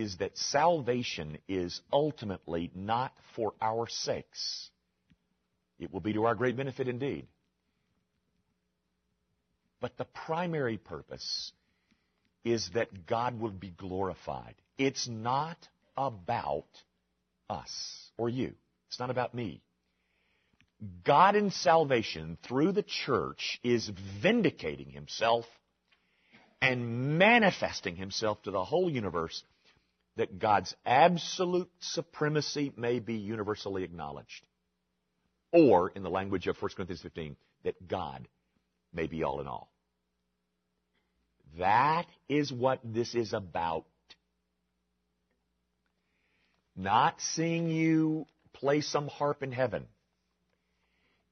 is 0.00 0.16
that 0.16 0.36
salvation 0.36 1.38
is 1.46 1.80
ultimately 1.92 2.70
not 2.74 3.12
for 3.36 3.52
our 3.60 3.86
sakes. 3.88 4.70
It 5.78 5.92
will 5.92 6.00
be 6.00 6.14
to 6.14 6.24
our 6.24 6.34
great 6.34 6.56
benefit 6.56 6.88
indeed. 6.88 7.26
But 9.80 9.96
the 9.98 10.06
primary 10.06 10.78
purpose 10.78 11.52
is 12.44 12.70
that 12.74 13.06
God 13.06 13.38
will 13.38 13.50
be 13.50 13.70
glorified. 13.70 14.54
It's 14.78 15.06
not 15.06 15.58
about 15.96 16.68
us 17.50 18.10
or 18.16 18.30
you. 18.30 18.54
It's 18.88 18.98
not 18.98 19.10
about 19.10 19.34
me. 19.34 19.60
God 21.04 21.36
in 21.36 21.50
salvation 21.50 22.38
through 22.42 22.72
the 22.72 22.82
church 22.82 23.60
is 23.62 23.90
vindicating 24.22 24.90
himself 24.90 25.44
and 26.62 27.18
manifesting 27.18 27.96
himself 27.96 28.42
to 28.42 28.50
the 28.50 28.64
whole 28.64 28.90
universe 28.90 29.42
that 30.16 30.38
God's 30.38 30.74
absolute 30.84 31.70
supremacy 31.80 32.72
may 32.76 32.98
be 32.98 33.14
universally 33.14 33.84
acknowledged. 33.84 34.44
Or, 35.52 35.90
in 35.90 36.02
the 36.02 36.10
language 36.10 36.46
of 36.46 36.60
1 36.60 36.70
Corinthians 36.76 37.02
15, 37.02 37.36
that 37.64 37.88
God 37.88 38.28
may 38.92 39.06
be 39.06 39.22
all 39.22 39.40
in 39.40 39.46
all. 39.46 39.70
That 41.58 42.06
is 42.28 42.52
what 42.52 42.80
this 42.84 43.14
is 43.14 43.32
about. 43.32 43.84
Not 46.76 47.20
seeing 47.20 47.68
you 47.68 48.26
play 48.52 48.80
some 48.80 49.08
harp 49.08 49.42
in 49.42 49.52
heaven. 49.52 49.86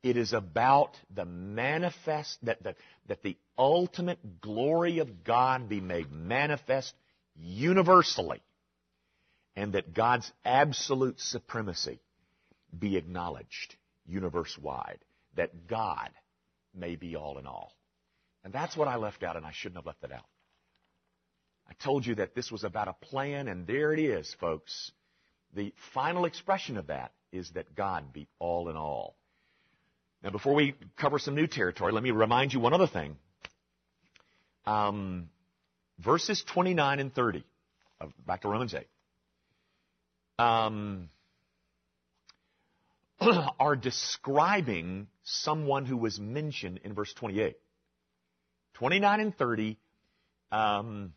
It 0.02 0.16
is 0.16 0.32
about 0.32 0.97
the 1.14 1.25
manifest, 1.25 2.38
that 2.44 2.62
the, 2.62 2.75
that 3.08 3.23
the 3.23 3.37
ultimate 3.56 4.40
glory 4.40 4.99
of 4.99 5.25
God 5.25 5.68
be 5.68 5.80
made 5.80 6.11
manifest 6.12 6.94
universally, 7.35 8.40
and 9.58 9.72
that 9.72 9.92
God's 9.92 10.30
absolute 10.44 11.18
supremacy 11.18 11.98
be 12.78 12.96
acknowledged 12.96 13.74
universe 14.06 14.56
wide. 14.56 15.00
That 15.34 15.66
God 15.66 16.10
may 16.72 16.94
be 16.94 17.16
all 17.16 17.38
in 17.38 17.46
all. 17.46 17.72
And 18.44 18.52
that's 18.52 18.76
what 18.76 18.86
I 18.86 18.96
left 18.96 19.24
out, 19.24 19.36
and 19.36 19.44
I 19.44 19.50
shouldn't 19.52 19.78
have 19.78 19.86
left 19.86 20.04
it 20.04 20.12
out. 20.12 20.26
I 21.68 21.72
told 21.82 22.06
you 22.06 22.14
that 22.16 22.36
this 22.36 22.52
was 22.52 22.62
about 22.62 22.86
a 22.86 22.92
plan, 22.92 23.48
and 23.48 23.66
there 23.66 23.92
it 23.92 23.98
is, 23.98 24.32
folks. 24.40 24.92
The 25.54 25.74
final 25.92 26.24
expression 26.24 26.76
of 26.76 26.86
that 26.86 27.10
is 27.32 27.50
that 27.54 27.74
God 27.74 28.12
be 28.12 28.28
all 28.38 28.68
in 28.68 28.76
all. 28.76 29.16
Now, 30.22 30.30
before 30.30 30.54
we 30.54 30.76
cover 30.96 31.18
some 31.18 31.34
new 31.34 31.48
territory, 31.48 31.90
let 31.90 32.04
me 32.04 32.12
remind 32.12 32.52
you 32.52 32.60
one 32.60 32.74
other 32.74 32.86
thing. 32.86 33.16
Um, 34.66 35.30
verses 35.98 36.44
29 36.46 37.00
and 37.00 37.12
30, 37.12 37.44
back 38.24 38.42
to 38.42 38.48
Romans 38.48 38.72
8, 38.72 38.86
um, 40.38 41.09
are 43.59 43.76
describing 43.76 45.09
someone 45.25 45.85
who 45.87 45.97
was 45.97 46.18
mentioned 46.18 46.80
in 46.85 46.95
verse 46.95 47.12
28. 47.14 47.57
29 48.75 49.21
and 49.21 49.37
30 49.37 49.78
um, 50.52 51.12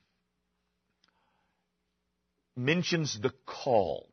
mentions 2.56 3.20
the 3.22 3.32
called. 3.46 4.12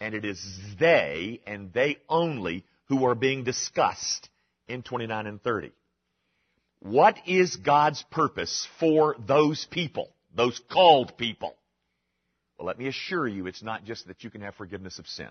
And 0.00 0.14
it 0.14 0.24
is 0.24 0.44
they 0.78 1.40
and 1.46 1.72
they 1.72 1.98
only 2.08 2.64
who 2.86 3.06
are 3.06 3.14
being 3.14 3.44
discussed 3.44 4.28
in 4.68 4.82
29 4.82 5.26
and 5.26 5.42
30. 5.42 5.72
What 6.80 7.16
is 7.26 7.56
God's 7.56 8.02
purpose 8.10 8.68
for 8.78 9.16
those 9.24 9.66
people, 9.70 10.10
those 10.34 10.60
called 10.70 11.16
people? 11.16 11.54
Well, 12.58 12.66
let 12.66 12.78
me 12.78 12.86
assure 12.86 13.26
you, 13.26 13.46
it's 13.46 13.62
not 13.62 13.84
just 13.84 14.06
that 14.06 14.22
you 14.22 14.30
can 14.30 14.42
have 14.42 14.54
forgiveness 14.54 14.98
of 14.98 15.06
sin. 15.06 15.28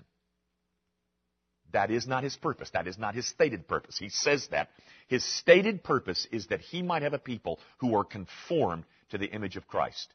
That 1.71 1.89
is 1.89 2.05
not 2.05 2.23
his 2.23 2.35
purpose. 2.35 2.69
That 2.71 2.87
is 2.87 2.97
not 2.97 3.15
his 3.15 3.27
stated 3.27 3.67
purpose. 3.67 3.97
He 3.97 4.09
says 4.09 4.47
that. 4.51 4.69
His 5.07 5.23
stated 5.23 5.83
purpose 5.83 6.27
is 6.31 6.47
that 6.47 6.61
he 6.61 6.81
might 6.81 7.01
have 7.01 7.13
a 7.13 7.19
people 7.19 7.59
who 7.79 7.97
are 7.97 8.03
conformed 8.03 8.83
to 9.09 9.17
the 9.17 9.25
image 9.25 9.55
of 9.55 9.67
Christ, 9.67 10.13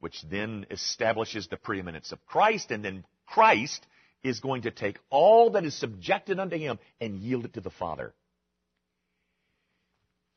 which 0.00 0.22
then 0.30 0.66
establishes 0.70 1.48
the 1.48 1.56
preeminence 1.56 2.12
of 2.12 2.24
Christ, 2.26 2.70
and 2.70 2.84
then 2.84 3.04
Christ 3.26 3.86
is 4.22 4.40
going 4.40 4.62
to 4.62 4.70
take 4.70 4.98
all 5.10 5.50
that 5.50 5.64
is 5.64 5.78
subjected 5.78 6.38
unto 6.38 6.56
him 6.56 6.78
and 7.00 7.18
yield 7.18 7.44
it 7.44 7.54
to 7.54 7.60
the 7.60 7.70
Father. 7.70 8.12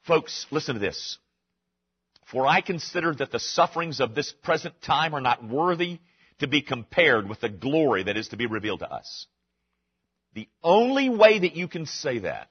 Folks, 0.03 0.45
listen 0.51 0.75
to 0.75 0.79
this. 0.79 1.17
For 2.29 2.45
I 2.47 2.61
consider 2.61 3.13
that 3.15 3.31
the 3.31 3.39
sufferings 3.39 3.99
of 3.99 4.15
this 4.15 4.31
present 4.31 4.81
time 4.81 5.13
are 5.13 5.21
not 5.21 5.43
worthy 5.43 5.99
to 6.39 6.47
be 6.47 6.61
compared 6.61 7.27
with 7.27 7.41
the 7.41 7.49
glory 7.49 8.03
that 8.03 8.17
is 8.17 8.29
to 8.29 8.37
be 8.37 8.45
revealed 8.45 8.79
to 8.79 8.91
us. 8.91 9.27
The 10.33 10.47
only 10.63 11.09
way 11.09 11.39
that 11.39 11.55
you 11.55 11.67
can 11.67 11.85
say 11.85 12.19
that 12.19 12.49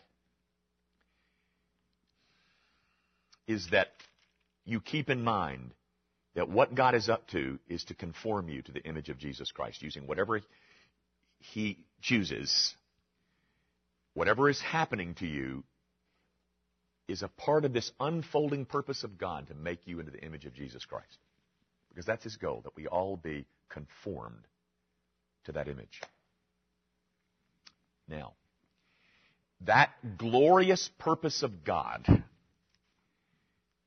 is 3.47 3.69
that 3.73 3.89
you 4.65 4.81
keep 4.81 5.09
in 5.09 5.23
mind 5.23 5.73
that 6.35 6.49
what 6.49 6.75
God 6.75 6.95
is 6.95 7.09
up 7.09 7.27
to 7.29 7.59
is 7.69 7.85
to 7.85 7.95
conform 7.95 8.49
you 8.49 8.63
to 8.63 8.73
the 8.73 8.85
image 8.85 9.09
of 9.09 9.19
Jesus 9.19 9.51
Christ 9.51 9.83
using 9.83 10.07
whatever 10.07 10.41
He 11.39 11.79
chooses. 12.03 12.75
Whatever 14.15 14.49
is 14.49 14.61
happening 14.61 15.15
to 15.17 15.27
you 15.27 15.65
is 17.11 17.23
a 17.23 17.29
part 17.29 17.65
of 17.65 17.73
this 17.73 17.91
unfolding 18.01 18.65
purpose 18.65 19.05
of 19.05 19.19
God 19.19 19.49
to 19.49 19.55
make 19.55 19.87
you 19.87 20.01
into 20.01 20.13
the 20.13 20.23
image 20.23 20.47
of 20.47 20.55
Jesus 20.55 20.85
Christ. 20.85 21.19
Because 21.89 22.07
that's 22.07 22.25
His 22.25 22.37
goal, 22.37 22.61
that 22.65 22.77
we 22.77 22.87
all 22.87 23.17
be 23.17 23.47
conformed 23.69 24.47
to 25.45 25.53
that 25.53 25.69
image. 25.69 26.01
Now, 28.09 28.35
that 29.63 29.91
glorious 30.17 30.91
purpose 30.99 31.43
of 31.43 31.65
God 31.65 32.07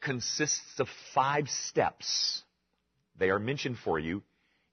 consists 0.01 0.79
of 0.79 0.87
five 1.13 1.49
steps. 1.49 2.43
They 3.17 3.29
are 3.29 3.39
mentioned 3.39 3.77
for 3.83 3.99
you 3.99 4.21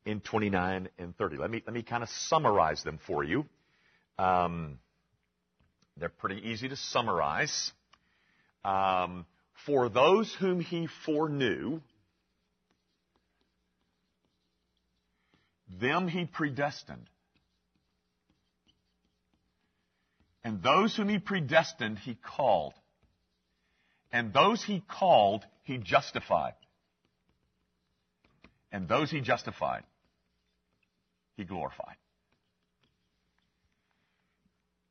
in 0.05 0.21
29 0.21 0.89
and 0.99 1.17
30. 1.17 1.37
Let 1.37 1.51
me, 1.51 1.63
let 1.67 1.75
me 1.75 1.83
kind 1.83 2.03
of 2.03 2.09
summarize 2.09 2.83
them 2.83 2.99
for 3.07 3.25
you. 3.25 3.47
Um, 4.19 4.79
they're 5.97 6.09
pretty 6.09 6.49
easy 6.49 6.69
to 6.69 6.77
summarize. 6.77 7.73
Um, 8.65 9.27
for 9.67 9.89
those 9.89 10.35
whom 10.35 10.61
he 10.61 10.89
foreknew, 11.05 11.81
them 15.81 16.09
he 16.09 16.25
predestined 16.25 17.07
And 20.43 20.63
those 20.63 20.97
whom 20.97 21.09
he 21.09 21.19
predestined, 21.19 21.99
he 21.99 22.15
called. 22.15 22.75
And 24.13 24.33
those 24.33 24.65
he 24.65 24.83
called, 24.89 25.45
he 25.65 25.79
justified. 25.79 26.55
And 28.73 28.89
those 28.89 29.11
he 29.11 29.21
justified, 29.21 29.83
he 31.37 31.45
glorified. 31.45 31.97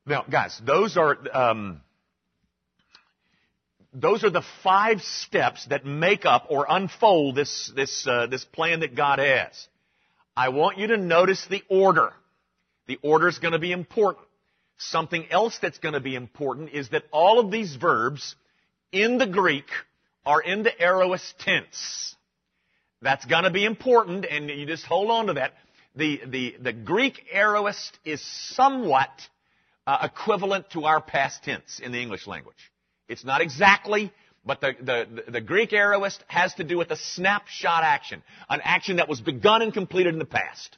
Now, 0.05 0.25
guys, 0.29 0.59
those 0.65 0.97
are 0.97 1.17
um, 1.33 1.81
those 3.93 4.23
are 4.23 4.29
the 4.29 4.43
five 4.63 5.01
steps 5.01 5.65
that 5.67 5.85
make 5.85 6.25
up 6.25 6.47
or 6.49 6.65
unfold 6.69 7.35
this 7.35 7.71
this 7.75 8.05
uh, 8.07 8.27
this 8.27 8.45
plan 8.45 8.81
that 8.81 8.95
God 8.95 9.19
has. 9.19 9.67
I 10.35 10.49
want 10.49 10.77
you 10.77 10.87
to 10.87 10.97
notice 10.97 11.45
the 11.49 11.63
order. 11.69 12.13
The 12.87 12.99
order 13.01 13.27
is 13.27 13.39
going 13.39 13.53
to 13.53 13.59
be 13.59 13.71
important. 13.71 14.25
Something 14.77 15.25
else 15.29 15.57
that's 15.61 15.79
going 15.79 15.93
to 15.93 15.99
be 15.99 16.15
important 16.15 16.69
is 16.71 16.89
that 16.89 17.03
all 17.11 17.39
of 17.39 17.51
these 17.51 17.75
verbs 17.75 18.35
in 18.91 19.17
the 19.17 19.27
Greek 19.27 19.65
are 20.25 20.41
in 20.41 20.63
the 20.63 20.81
aorist 20.81 21.37
tense. 21.39 22.15
That's 23.01 23.25
going 23.25 23.43
to 23.43 23.51
be 23.51 23.65
important, 23.65 24.25
and 24.25 24.49
you 24.49 24.65
just 24.65 24.85
hold 24.85 25.09
on 25.09 25.27
to 25.27 25.33
that. 25.33 25.53
The, 25.95 26.21
the, 26.25 26.55
the 26.61 26.73
Greek 26.73 27.25
aorist 27.33 27.97
is 28.05 28.21
somewhat 28.55 29.09
uh, 29.87 29.99
equivalent 30.03 30.69
to 30.71 30.85
our 30.85 31.01
past 31.01 31.43
tense 31.43 31.79
in 31.83 31.91
the 31.91 31.99
English 31.99 32.27
language. 32.27 32.71
It's 33.09 33.25
not 33.25 33.41
exactly, 33.41 34.13
but 34.45 34.61
the, 34.61 34.73
the, 34.79 35.31
the 35.31 35.41
Greek 35.41 35.73
aorist 35.73 36.23
has 36.27 36.53
to 36.55 36.63
do 36.63 36.77
with 36.77 36.91
a 36.91 36.95
snapshot 36.95 37.83
action, 37.83 38.23
an 38.47 38.61
action 38.63 38.97
that 38.97 39.09
was 39.09 39.19
begun 39.19 39.61
and 39.63 39.73
completed 39.73 40.13
in 40.13 40.19
the 40.19 40.25
past. 40.25 40.77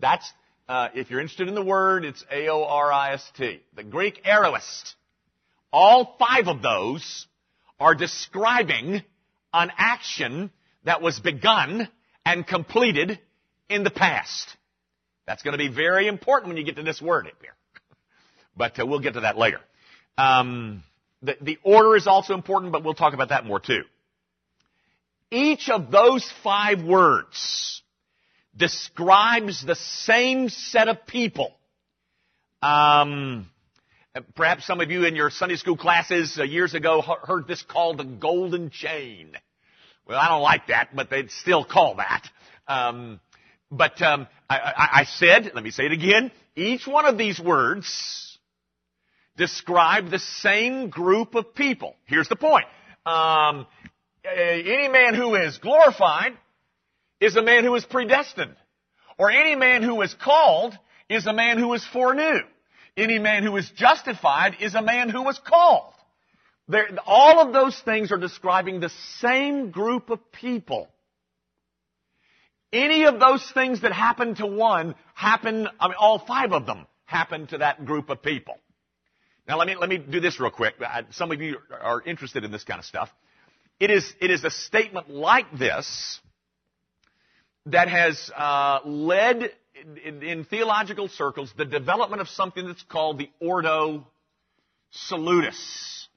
That's, 0.00 0.32
uh, 0.68 0.88
if 0.94 1.10
you're 1.10 1.20
interested 1.20 1.48
in 1.48 1.54
the 1.54 1.64
word, 1.64 2.04
it's 2.04 2.24
A-O-R-I-S-T. 2.30 3.62
The 3.74 3.84
Greek 3.84 4.22
aorist. 4.24 4.94
All 5.72 6.16
five 6.18 6.46
of 6.46 6.62
those 6.62 7.26
are 7.80 7.94
describing 7.94 9.02
an 9.52 9.72
action 9.76 10.50
that 10.84 11.02
was 11.02 11.18
begun 11.18 11.88
and 12.24 12.46
completed 12.46 13.18
in 13.68 13.82
the 13.82 13.90
past. 13.90 14.56
That's 15.26 15.42
going 15.42 15.52
to 15.52 15.58
be 15.58 15.68
very 15.68 16.06
important 16.06 16.48
when 16.48 16.56
you 16.56 16.64
get 16.64 16.76
to 16.76 16.82
this 16.82 17.02
word 17.02 17.26
up 17.26 17.34
here. 17.40 17.54
But 18.56 18.78
uh, 18.78 18.86
we'll 18.86 19.00
get 19.00 19.14
to 19.14 19.22
that 19.22 19.36
later. 19.36 19.58
Um, 20.16 20.84
the, 21.24 21.36
the 21.40 21.58
order 21.62 21.96
is 21.96 22.06
also 22.06 22.34
important, 22.34 22.72
but 22.72 22.84
we'll 22.84 22.94
talk 22.94 23.14
about 23.14 23.30
that 23.30 23.44
more 23.44 23.60
too. 23.60 23.82
Each 25.30 25.68
of 25.68 25.90
those 25.90 26.30
five 26.42 26.84
words 26.84 27.82
describes 28.56 29.64
the 29.64 29.74
same 29.74 30.48
set 30.48 30.88
of 30.88 31.06
people. 31.06 31.52
Um, 32.62 33.50
perhaps 34.36 34.66
some 34.66 34.80
of 34.80 34.90
you 34.90 35.04
in 35.04 35.16
your 35.16 35.30
Sunday 35.30 35.56
school 35.56 35.76
classes 35.76 36.38
uh, 36.38 36.44
years 36.44 36.74
ago 36.74 37.00
heard 37.00 37.48
this 37.48 37.62
called 37.62 37.98
the 37.98 38.04
golden 38.04 38.70
chain. 38.70 39.32
Well, 40.06 40.18
I 40.18 40.28
don't 40.28 40.42
like 40.42 40.68
that, 40.68 40.94
but 40.94 41.10
they'd 41.10 41.30
still 41.30 41.64
call 41.64 41.96
that. 41.96 42.28
Um, 42.68 43.18
but 43.70 44.00
um, 44.02 44.28
I, 44.48 44.56
I, 44.58 44.88
I 45.00 45.04
said, 45.04 45.50
let 45.54 45.64
me 45.64 45.70
say 45.70 45.86
it 45.86 45.92
again. 45.92 46.30
Each 46.54 46.86
one 46.86 47.06
of 47.06 47.18
these 47.18 47.40
words 47.40 48.33
describe 49.36 50.10
the 50.10 50.18
same 50.18 50.90
group 50.90 51.34
of 51.34 51.54
people. 51.54 51.96
Here's 52.06 52.28
the 52.28 52.36
point. 52.36 52.66
Um, 53.06 53.66
any 54.24 54.88
man 54.88 55.14
who 55.14 55.34
is 55.34 55.58
glorified 55.58 56.32
is 57.20 57.36
a 57.36 57.42
man 57.42 57.64
who 57.64 57.74
is 57.74 57.84
predestined. 57.84 58.56
Or 59.18 59.30
any 59.30 59.54
man 59.54 59.82
who 59.82 60.00
is 60.02 60.14
called 60.14 60.76
is 61.08 61.26
a 61.26 61.32
man 61.32 61.58
who 61.58 61.72
is 61.74 61.84
foreknew. 61.92 62.40
Any 62.96 63.18
man 63.18 63.42
who 63.42 63.56
is 63.56 63.70
justified 63.76 64.56
is 64.60 64.74
a 64.74 64.82
man 64.82 65.08
who 65.08 65.22
was 65.22 65.38
called. 65.44 65.92
All 67.06 67.40
of 67.40 67.52
those 67.52 67.78
things 67.84 68.10
are 68.12 68.18
describing 68.18 68.80
the 68.80 68.90
same 69.18 69.70
group 69.70 70.10
of 70.10 70.32
people. 70.32 70.88
Any 72.72 73.04
of 73.04 73.20
those 73.20 73.48
things 73.52 73.82
that 73.82 73.92
happen 73.92 74.34
to 74.36 74.46
one 74.46 74.94
happen, 75.14 75.68
I 75.78 75.88
mean, 75.88 75.96
all 75.98 76.18
five 76.18 76.52
of 76.52 76.66
them 76.66 76.86
happen 77.04 77.46
to 77.48 77.58
that 77.58 77.84
group 77.84 78.10
of 78.10 78.22
people. 78.22 78.58
Now 79.46 79.58
let 79.58 79.66
me, 79.66 79.76
let 79.76 79.88
me 79.88 79.98
do 79.98 80.20
this 80.20 80.40
real 80.40 80.50
quick. 80.50 80.74
Some 81.10 81.30
of 81.30 81.40
you 81.40 81.58
are 81.70 82.00
interested 82.02 82.44
in 82.44 82.50
this 82.50 82.64
kind 82.64 82.78
of 82.78 82.84
stuff. 82.84 83.10
It 83.78 83.90
is, 83.90 84.10
it 84.20 84.30
is 84.30 84.44
a 84.44 84.50
statement 84.50 85.10
like 85.10 85.46
this 85.58 86.20
that 87.66 87.88
has 87.88 88.30
uh, 88.36 88.80
led 88.84 89.50
in, 90.04 90.22
in, 90.22 90.44
theological 90.44 91.08
circles 91.08 91.52
the 91.56 91.64
development 91.64 92.20
of 92.20 92.28
something 92.28 92.66
that's 92.66 92.82
called 92.84 93.18
the 93.18 93.30
Ordo 93.40 94.06
Salutis. 94.90 96.08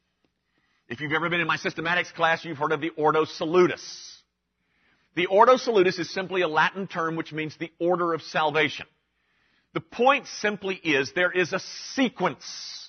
If 0.88 1.02
you've 1.02 1.14
ever 1.14 1.30
been 1.30 1.42
in 1.42 1.48
my 1.48 1.58
systematics 1.58 2.14
class, 2.14 2.46
you've 2.46 2.58
heard 2.58 2.72
of 2.72 2.80
the 2.80 2.90
Ordo 2.90 3.26
Salutis. 3.26 3.82
The 5.16 5.26
Ordo 5.26 5.58
Salutis 5.58 5.98
is 5.98 6.14
simply 6.14 6.44
a 6.44 6.48
Latin 6.48 6.88
term 6.88 7.16
which 7.16 7.34
means 7.34 7.58
the 7.58 7.72
order 7.80 8.14
of 8.14 8.22
salvation. 8.22 8.86
The 9.74 9.82
point 9.82 10.28
simply 10.28 10.76
is 10.76 11.12
there 11.14 11.32
is 11.32 11.54
a 11.54 11.60
sequence. 11.96 12.87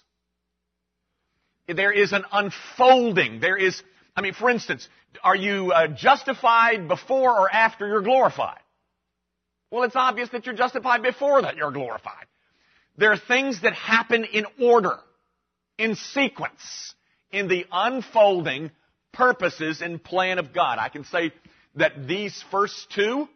There 1.69 1.93
is 1.93 2.13
an 2.13 2.25
unfolding. 2.33 3.41
There 3.41 3.57
is, 3.57 3.81
I 4.17 4.23
mean, 4.23 4.35
for 4.35 4.49
instance, 4.49 4.89
are 5.23 5.37
you 5.37 5.73
uh, 5.73 5.89
justified 5.89 6.89
before 6.89 7.39
or 7.39 7.53
after 7.53 7.87
you're 7.87 8.03
glorified? 8.03 8.61
Well, 9.71 9.83
it's 9.83 9.97
obvious 9.97 10.31
that 10.31 10.47
you're 10.47 10.55
justified 10.55 11.03
before 11.03 11.43
that 11.43 11.57
you're 11.57 11.73
glorified. 11.73 12.27
There 12.97 13.13
are 13.13 13.19
things 13.19 13.63
that 13.63 13.75
happen 13.75 14.25
in 14.25 14.47
order, 14.61 14.99
in 15.77 15.95
sequence, 15.95 16.95
in 17.31 17.49
the 17.49 17.67
unfolding 17.71 18.71
purposes 19.13 19.83
and 19.83 20.03
plan 20.03 20.39
of 20.39 20.55
God. 20.55 20.79
I 20.79 20.89
can 20.89 21.05
say 21.05 21.33
that 21.77 22.09
these 22.09 22.43
first 22.51 22.91
two 22.95 23.29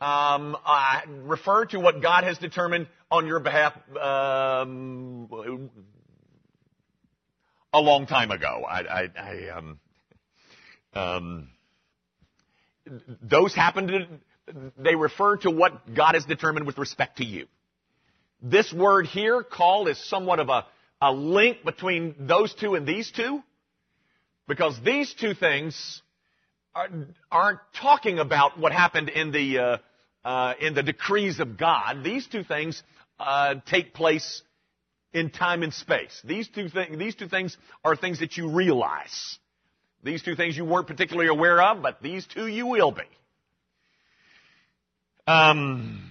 um, 0.00 0.56
uh, 0.64 1.00
refer 1.22 1.64
to 1.66 1.78
what 1.78 2.02
God 2.02 2.24
has 2.24 2.38
determined 2.38 2.88
on 3.10 3.26
your 3.26 3.40
behalf 3.40 3.72
um, 3.96 5.70
a 7.72 7.80
long 7.80 8.06
time 8.06 8.30
ago. 8.30 8.64
I, 8.68 8.80
I, 8.80 9.08
I 9.16 9.48
um, 9.56 9.78
um, 10.94 11.48
those 13.22 13.54
happen 13.54 13.86
to 13.88 14.06
they 14.78 14.94
refer 14.94 15.36
to 15.38 15.50
what 15.50 15.94
God 15.94 16.14
has 16.14 16.24
determined 16.24 16.66
with 16.66 16.78
respect 16.78 17.18
to 17.18 17.24
you. 17.24 17.46
This 18.40 18.72
word 18.72 19.06
here, 19.06 19.42
called, 19.42 19.88
is 19.88 19.98
somewhat 20.08 20.40
of 20.40 20.48
a, 20.48 20.64
a 21.02 21.12
link 21.12 21.64
between 21.64 22.14
those 22.20 22.54
two 22.54 22.74
and 22.74 22.86
these 22.86 23.10
two, 23.10 23.42
because 24.46 24.78
these 24.84 25.12
two 25.12 25.34
things 25.34 26.02
aren't 27.30 27.60
talking 27.80 28.18
about 28.18 28.58
what 28.58 28.72
happened 28.72 29.08
in 29.08 29.32
the 29.32 29.58
uh, 29.58 29.76
uh, 30.24 30.54
in 30.60 30.74
the 30.74 30.82
decrees 30.82 31.40
of 31.40 31.56
God. 31.56 32.04
These 32.04 32.26
two 32.28 32.44
things 32.44 32.82
uh, 33.18 33.56
take 33.66 33.94
place 33.94 34.42
in 35.18 35.30
time 35.30 35.62
and 35.62 35.74
space. 35.74 36.20
These 36.24 36.48
two 36.48 36.68
things 36.68 36.98
these 36.98 37.14
two 37.14 37.28
things 37.28 37.56
are 37.84 37.96
things 37.96 38.20
that 38.20 38.36
you 38.36 38.50
realize. 38.50 39.38
These 40.02 40.22
two 40.22 40.36
things 40.36 40.56
you 40.56 40.64
weren't 40.64 40.86
particularly 40.86 41.28
aware 41.28 41.60
of, 41.60 41.82
but 41.82 42.00
these 42.02 42.24
two 42.26 42.46
you 42.46 42.66
will 42.66 42.92
be. 42.92 43.02
Um, 45.26 46.10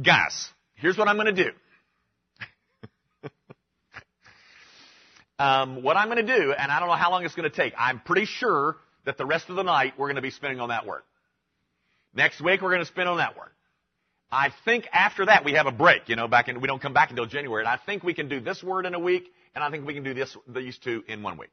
guys, 0.00 0.48
here's 0.76 0.96
what 0.96 1.08
I'm 1.08 1.16
going 1.16 1.34
to 1.34 1.44
do. 1.44 1.50
um, 5.38 5.82
what 5.82 5.96
I'm 5.96 6.08
going 6.08 6.24
to 6.24 6.38
do, 6.38 6.52
and 6.52 6.72
I 6.72 6.78
don't 6.78 6.88
know 6.88 6.94
how 6.94 7.10
long 7.10 7.24
it's 7.24 7.34
going 7.34 7.50
to 7.50 7.54
take. 7.54 7.74
I'm 7.76 8.00
pretty 8.00 8.24
sure 8.24 8.76
that 9.04 9.18
the 9.18 9.26
rest 9.26 9.50
of 9.50 9.56
the 9.56 9.62
night 9.62 9.94
we're 9.98 10.06
going 10.06 10.16
to 10.16 10.22
be 10.22 10.30
spending 10.30 10.60
on 10.60 10.70
that 10.70 10.86
word. 10.86 11.02
Next 12.14 12.40
week 12.40 12.62
we're 12.62 12.70
going 12.70 12.82
to 12.82 12.86
spend 12.86 13.08
on 13.08 13.18
that 13.18 13.36
word. 13.36 13.50
I 14.30 14.50
think 14.64 14.88
after 14.92 15.26
that 15.26 15.44
we 15.44 15.52
have 15.52 15.66
a 15.66 15.72
break, 15.72 16.08
you 16.08 16.16
know, 16.16 16.26
back 16.26 16.48
in, 16.48 16.60
we 16.60 16.66
don't 16.66 16.82
come 16.82 16.92
back 16.92 17.10
until 17.10 17.26
January, 17.26 17.62
and 17.62 17.68
I 17.68 17.78
think 17.84 18.02
we 18.02 18.14
can 18.14 18.28
do 18.28 18.40
this 18.40 18.62
word 18.62 18.86
in 18.86 18.94
a 18.94 18.98
week, 18.98 19.32
and 19.54 19.62
I 19.62 19.70
think 19.70 19.86
we 19.86 19.94
can 19.94 20.02
do 20.02 20.14
this, 20.14 20.36
these 20.48 20.78
two 20.78 21.04
in 21.06 21.22
one 21.22 21.38
week. 21.38 21.50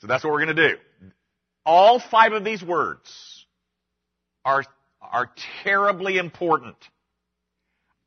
So 0.00 0.06
that's 0.06 0.22
what 0.22 0.32
we're 0.32 0.44
going 0.44 0.56
to 0.56 0.68
do. 0.68 0.76
All 1.66 2.00
five 2.00 2.32
of 2.32 2.44
these 2.44 2.62
words 2.62 3.10
are, 4.44 4.64
are 5.02 5.30
terribly 5.64 6.18
important. 6.18 6.76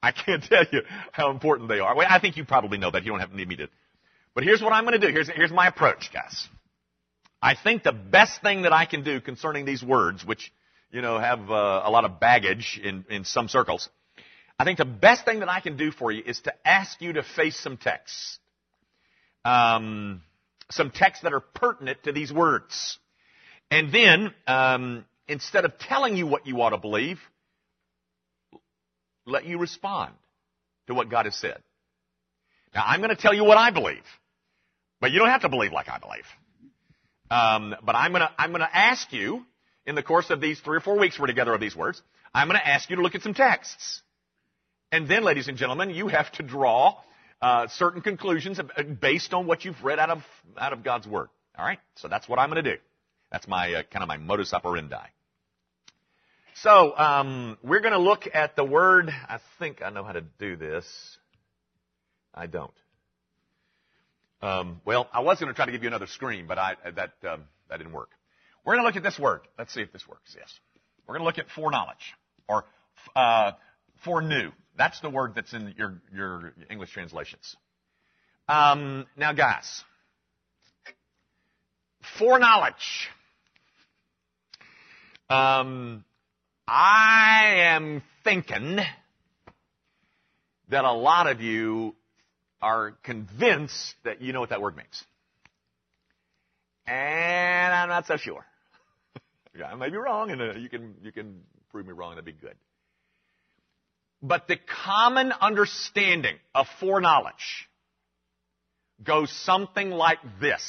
I 0.01 0.11
can't 0.11 0.43
tell 0.49 0.65
you 0.71 0.81
how 1.11 1.29
important 1.31 1.69
they 1.69 1.79
are. 1.79 1.95
Well, 1.95 2.07
I 2.09 2.19
think 2.19 2.37
you 2.37 2.45
probably 2.45 2.77
know 2.77 2.91
that. 2.91 3.03
You 3.03 3.11
don't 3.11 3.19
have 3.19 3.31
to 3.31 3.35
need 3.35 3.47
me 3.47 3.57
to 3.57 3.67
but 4.33 4.43
here's 4.43 4.61
what 4.61 4.73
I'm 4.73 4.85
going 4.85 4.99
to 4.99 5.05
do. 5.05 5.13
Here's, 5.13 5.29
here's 5.29 5.51
my 5.51 5.67
approach, 5.67 6.09
guys. 6.11 6.47
I 7.41 7.55
think 7.55 7.83
the 7.83 7.91
best 7.91 8.41
thing 8.41 8.63
that 8.63 8.73
I 8.73 8.85
can 8.85 9.03
do 9.03 9.21
concerning 9.21 9.65
these 9.65 9.83
words, 9.83 10.25
which, 10.25 10.51
you 10.93 11.01
know, 11.01 11.19
have 11.19 11.51
uh, 11.51 11.81
a 11.83 11.91
lot 11.91 12.05
of 12.05 12.21
baggage 12.21 12.79
in, 12.81 13.03
in 13.09 13.25
some 13.25 13.49
circles, 13.49 13.89
I 14.57 14.63
think 14.63 14.77
the 14.77 14.85
best 14.85 15.25
thing 15.25 15.39
that 15.39 15.49
I 15.49 15.59
can 15.59 15.75
do 15.75 15.91
for 15.91 16.11
you 16.11 16.23
is 16.25 16.39
to 16.41 16.53
ask 16.65 17.01
you 17.01 17.13
to 17.13 17.23
face 17.23 17.59
some 17.59 17.75
texts. 17.75 18.39
Um, 19.43 20.21
some 20.71 20.91
texts 20.91 21.23
that 21.23 21.33
are 21.33 21.41
pertinent 21.41 22.03
to 22.03 22.13
these 22.13 22.31
words. 22.31 22.97
And 23.69 23.91
then, 23.91 24.33
um, 24.47 25.05
instead 25.27 25.65
of 25.65 25.77
telling 25.79 26.15
you 26.15 26.27
what 26.27 26.47
you 26.47 26.61
ought 26.61 26.69
to 26.69 26.77
believe, 26.77 27.19
let 29.25 29.45
you 29.45 29.57
respond 29.57 30.13
to 30.87 30.93
what 30.93 31.09
God 31.09 31.25
has 31.25 31.35
said. 31.35 31.61
Now, 32.73 32.83
I'm 32.85 33.01
going 33.01 33.09
to 33.09 33.21
tell 33.21 33.33
you 33.33 33.43
what 33.43 33.57
I 33.57 33.71
believe. 33.71 34.03
But 35.01 35.11
you 35.11 35.19
don't 35.19 35.29
have 35.29 35.41
to 35.41 35.49
believe 35.49 35.73
like 35.73 35.89
I 35.89 35.97
believe. 35.97 36.23
Um, 37.29 37.75
but 37.83 37.95
I'm 37.95 38.11
gonna, 38.11 38.31
I'm 38.37 38.51
gonna 38.51 38.69
ask 38.71 39.11
you, 39.11 39.43
in 39.85 39.95
the 39.95 40.03
course 40.03 40.29
of 40.29 40.41
these 40.41 40.59
three 40.59 40.77
or 40.77 40.81
four 40.81 40.97
weeks 40.97 41.19
we're 41.19 41.27
together 41.27 41.53
of 41.53 41.61
these 41.61 41.75
words, 41.75 42.01
I'm 42.33 42.47
gonna 42.47 42.59
ask 42.63 42.89
you 42.89 42.95
to 42.97 43.01
look 43.01 43.15
at 43.15 43.21
some 43.21 43.33
texts. 43.33 44.01
And 44.91 45.07
then, 45.07 45.23
ladies 45.23 45.47
and 45.47 45.57
gentlemen, 45.57 45.89
you 45.89 46.07
have 46.07 46.31
to 46.33 46.43
draw 46.43 46.97
uh, 47.41 47.67
certain 47.67 48.01
conclusions 48.01 48.59
based 49.01 49.33
on 49.33 49.47
what 49.47 49.65
you've 49.65 49.83
read 49.83 49.99
out 49.99 50.09
of 50.09 50.23
out 50.57 50.73
of 50.73 50.83
God's 50.83 51.07
Word. 51.07 51.29
All 51.57 51.65
right, 51.65 51.79
so 51.95 52.07
that's 52.07 52.27
what 52.29 52.39
I'm 52.39 52.49
going 52.49 52.63
to 52.63 52.75
do. 52.75 52.81
That's 53.31 53.47
my 53.47 53.73
uh, 53.73 53.83
kind 53.91 54.03
of 54.03 54.07
my 54.07 54.17
modus 54.17 54.53
operandi. 54.53 55.07
So 56.55 56.95
um, 56.97 57.57
we're 57.63 57.79
going 57.79 57.93
to 57.93 57.99
look 57.99 58.27
at 58.33 58.55
the 58.55 58.63
word. 58.63 59.09
I 59.09 59.39
think 59.57 59.81
I 59.81 59.89
know 59.89 60.03
how 60.03 60.11
to 60.11 60.21
do 60.21 60.55
this. 60.55 60.85
I 62.33 62.45
don't. 62.45 62.73
Um, 64.41 64.81
well, 64.85 65.07
I 65.11 65.21
was 65.21 65.39
going 65.39 65.51
to 65.51 65.55
try 65.55 65.65
to 65.65 65.71
give 65.71 65.81
you 65.81 65.87
another 65.87 66.07
screen, 66.07 66.45
but 66.47 66.59
I, 66.59 66.75
that, 66.95 67.13
um, 67.27 67.45
that 67.69 67.77
didn't 67.77 67.93
work. 67.93 68.11
We're 68.65 68.73
going 68.73 68.83
to 68.83 68.87
look 68.87 68.95
at 68.95 69.03
this 69.03 69.19
word. 69.19 69.41
Let's 69.57 69.73
see 69.73 69.81
if 69.81 69.91
this 69.91 70.07
works. 70.07 70.35
Yes. 70.37 70.51
We're 71.07 71.15
going 71.17 71.21
to 71.21 71.25
look 71.25 71.37
at 71.37 71.51
foreknowledge 71.53 72.13
or 72.47 72.65
uh, 73.15 73.51
foreknew. 74.05 74.51
That's 74.77 74.99
the 75.01 75.09
word 75.09 75.33
that's 75.35 75.53
in 75.53 75.75
your, 75.77 76.01
your 76.13 76.53
English 76.69 76.91
translations. 76.91 77.55
Um, 78.47 79.05
now, 79.17 79.33
guys, 79.33 79.83
foreknowledge. 82.17 83.09
Um, 85.29 86.03
I 86.67 87.55
am 87.75 88.01
thinking 88.23 88.79
that 90.69 90.85
a 90.85 90.91
lot 90.91 91.27
of 91.27 91.41
you 91.41 91.95
are 92.61 92.91
convinced 93.03 93.95
that 94.05 94.21
you 94.21 94.33
know 94.33 94.39
what 94.39 94.49
that 94.49 94.61
word 94.61 94.75
means. 94.75 95.03
And 96.85 97.73
I'm 97.73 97.89
not 97.89 98.07
so 98.07 98.17
sure. 98.17 98.45
I 99.61 99.75
may 99.75 99.89
be 99.89 99.97
wrong, 99.97 100.31
and 100.31 100.41
uh, 100.41 100.53
you 100.55 100.69
can 100.69 100.95
you 101.01 101.11
can 101.11 101.41
prove 101.69 101.85
me 101.85 101.93
wrong. 101.93 102.11
That'd 102.11 102.25
be 102.25 102.31
good. 102.31 102.55
But 104.21 104.47
the 104.47 104.57
common 104.85 105.33
understanding 105.33 106.35
of 106.55 106.67
foreknowledge 106.79 107.67
goes 109.03 109.31
something 109.43 109.89
like 109.89 110.19
this. 110.39 110.63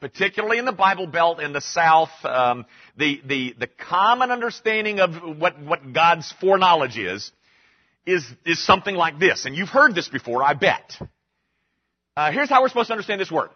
Particularly 0.00 0.58
in 0.58 0.64
the 0.64 0.72
Bible 0.72 1.08
Belt 1.08 1.40
in 1.40 1.52
the 1.52 1.60
South, 1.60 2.10
um, 2.22 2.66
the, 2.96 3.20
the, 3.26 3.54
the 3.58 3.66
common 3.66 4.30
understanding 4.30 5.00
of 5.00 5.38
what, 5.38 5.60
what 5.60 5.92
God's 5.92 6.32
foreknowledge 6.40 6.96
is 6.96 7.32
is, 8.06 8.24
is 8.46 8.64
something 8.64 8.94
like 8.94 9.18
this. 9.18 9.44
And 9.44 9.56
you've 9.56 9.68
heard 9.68 9.96
this 9.96 10.08
before, 10.08 10.44
I 10.44 10.54
bet. 10.54 10.94
Uh, 12.16 12.30
here's 12.30 12.48
how 12.48 12.62
we're 12.62 12.68
supposed 12.68 12.86
to 12.88 12.92
understand 12.92 13.20
this 13.20 13.30
word. 13.30 13.50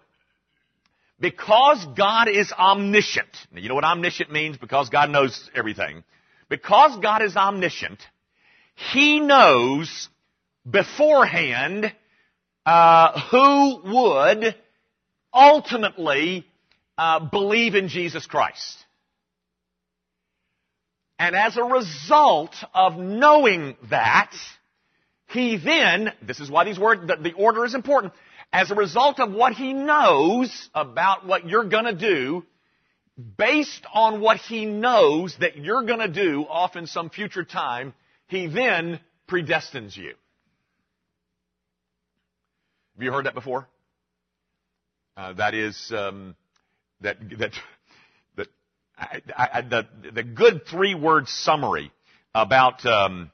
Because 1.23 1.87
God 1.97 2.29
is 2.29 2.53
omniscient. 2.53 3.29
You 3.55 3.69
know 3.69 3.77
what 3.77 3.85
omniscient 3.85 4.33
means? 4.33 4.59
Because 4.59 4.91
God 4.91 5.09
knows 5.09 5.49
everything. 5.55 6.03
Because 6.49 6.99
God 6.99 7.23
is 7.23 7.37
omniscient, 7.37 8.01
He 8.93 9.21
knows 9.21 10.09
beforehand 10.69 11.93
uh, 12.67 13.21
who 13.31 13.83
would 13.85 14.57
ultimately 15.33 16.45
uh, 16.99 17.21
believe 17.21 17.77
in 17.77 17.87
Jesus 17.87 18.27
Christ. 18.27 18.85
And 21.21 21.37
as 21.37 21.57
a 21.57 21.63
result 21.63 22.57
of 22.75 22.99
knowing 22.99 23.77
that, 23.91 24.33
he 25.29 25.57
then, 25.57 26.13
this 26.21 26.41
is 26.41 26.51
why 26.51 26.65
these 26.65 26.81
words, 26.81 27.07
the, 27.07 27.17
the 27.17 27.33
order 27.33 27.65
is 27.65 27.75
important, 27.75 28.13
as 28.53 28.71
a 28.71 28.75
result 28.75 29.19
of 29.19 29.33
what 29.33 29.55
he 29.55 29.73
knows 29.73 30.69
about 30.75 31.27
what 31.27 31.49
you're 31.49 31.65
gonna 31.65 31.95
do, 31.95 32.45
based 33.38 33.85
on 33.93 34.21
what 34.21 34.37
he 34.37 34.67
knows 34.67 35.35
that 35.41 35.57
you're 35.57 35.83
gonna 35.85 36.09
do 36.09 36.45
off 36.49 36.77
in 36.77 36.87
some 36.87 37.09
future 37.11 37.45
time, 37.45 37.95
he 38.27 38.47
then 38.47 39.01
predestines 39.29 39.97
you. 39.97 40.15
Have 42.95 43.03
you 43.03 43.12
heard 43.12 43.27
that 43.27 43.35
before? 43.35 43.67
Uh, 45.17 45.33
that 45.35 45.55
is 45.55 45.93
um, 45.95 46.35
that 47.01 47.17
that 47.38 47.53
that 48.37 48.49
I, 48.99 49.49
I, 49.55 49.61
the 49.62 49.87
the 50.12 50.23
good 50.23 50.67
three 50.67 50.95
word 50.95 51.29
summary 51.29 51.91
about 52.35 52.85
um, 52.87 53.31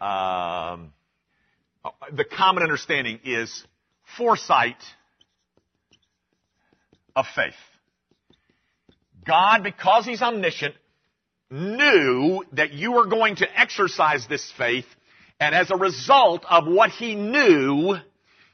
um, 0.00 0.92
the 2.12 2.24
common 2.24 2.62
understanding 2.62 3.20
is 3.24 3.64
foresight 4.16 4.82
of 7.14 7.26
faith. 7.34 7.54
God, 9.26 9.62
because 9.62 10.06
He's 10.06 10.22
omniscient, 10.22 10.74
knew 11.50 12.44
that 12.52 12.72
you 12.72 12.92
were 12.92 13.06
going 13.06 13.36
to 13.36 13.60
exercise 13.60 14.26
this 14.28 14.52
faith, 14.56 14.86
and 15.40 15.54
as 15.54 15.70
a 15.70 15.76
result 15.76 16.44
of 16.48 16.66
what 16.66 16.90
He 16.90 17.14
knew, 17.14 17.96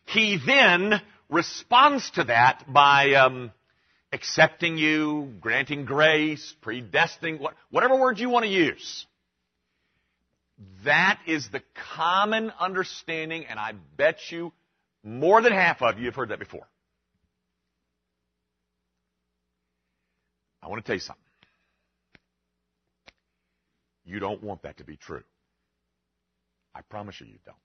He 0.07 0.38
then 0.45 1.01
responds 1.29 2.11
to 2.12 2.25
that 2.25 2.64
by 2.69 3.14
um, 3.14 3.53
accepting 4.12 4.79
you, 4.79 5.33
granting 5.40 5.85
grace, 5.85 6.55
predestining, 6.62 7.47
whatever 7.71 7.99
word 7.99 8.19
you 8.19 8.29
want 8.31 8.45
to 8.45 8.51
use. 8.51 9.07
That 10.85 11.19
is 11.27 11.49
the 11.51 11.62
common 11.97 12.53
understanding, 12.61 13.45
and 13.47 13.59
I 13.59 13.73
bet 13.97 14.19
you 14.31 14.53
more 15.05 15.43
than 15.43 15.53
half 15.53 15.83
of 15.83 15.99
you 15.99 16.07
have 16.07 16.14
heard 16.14 16.31
that 16.31 16.38
before. 16.38 16.67
I 20.62 20.69
want 20.69 20.83
to 20.83 20.87
tell 20.87 20.97
you 20.97 21.01
something. 21.01 21.23
You 24.07 24.19
don't 24.19 24.43
want 24.43 24.62
that 24.62 24.79
to 24.79 24.85
be 24.85 24.97
true. 24.97 25.23
I 26.75 26.81
promise 26.81 27.21
you, 27.21 27.27
you 27.27 27.38
don't. 27.45 27.57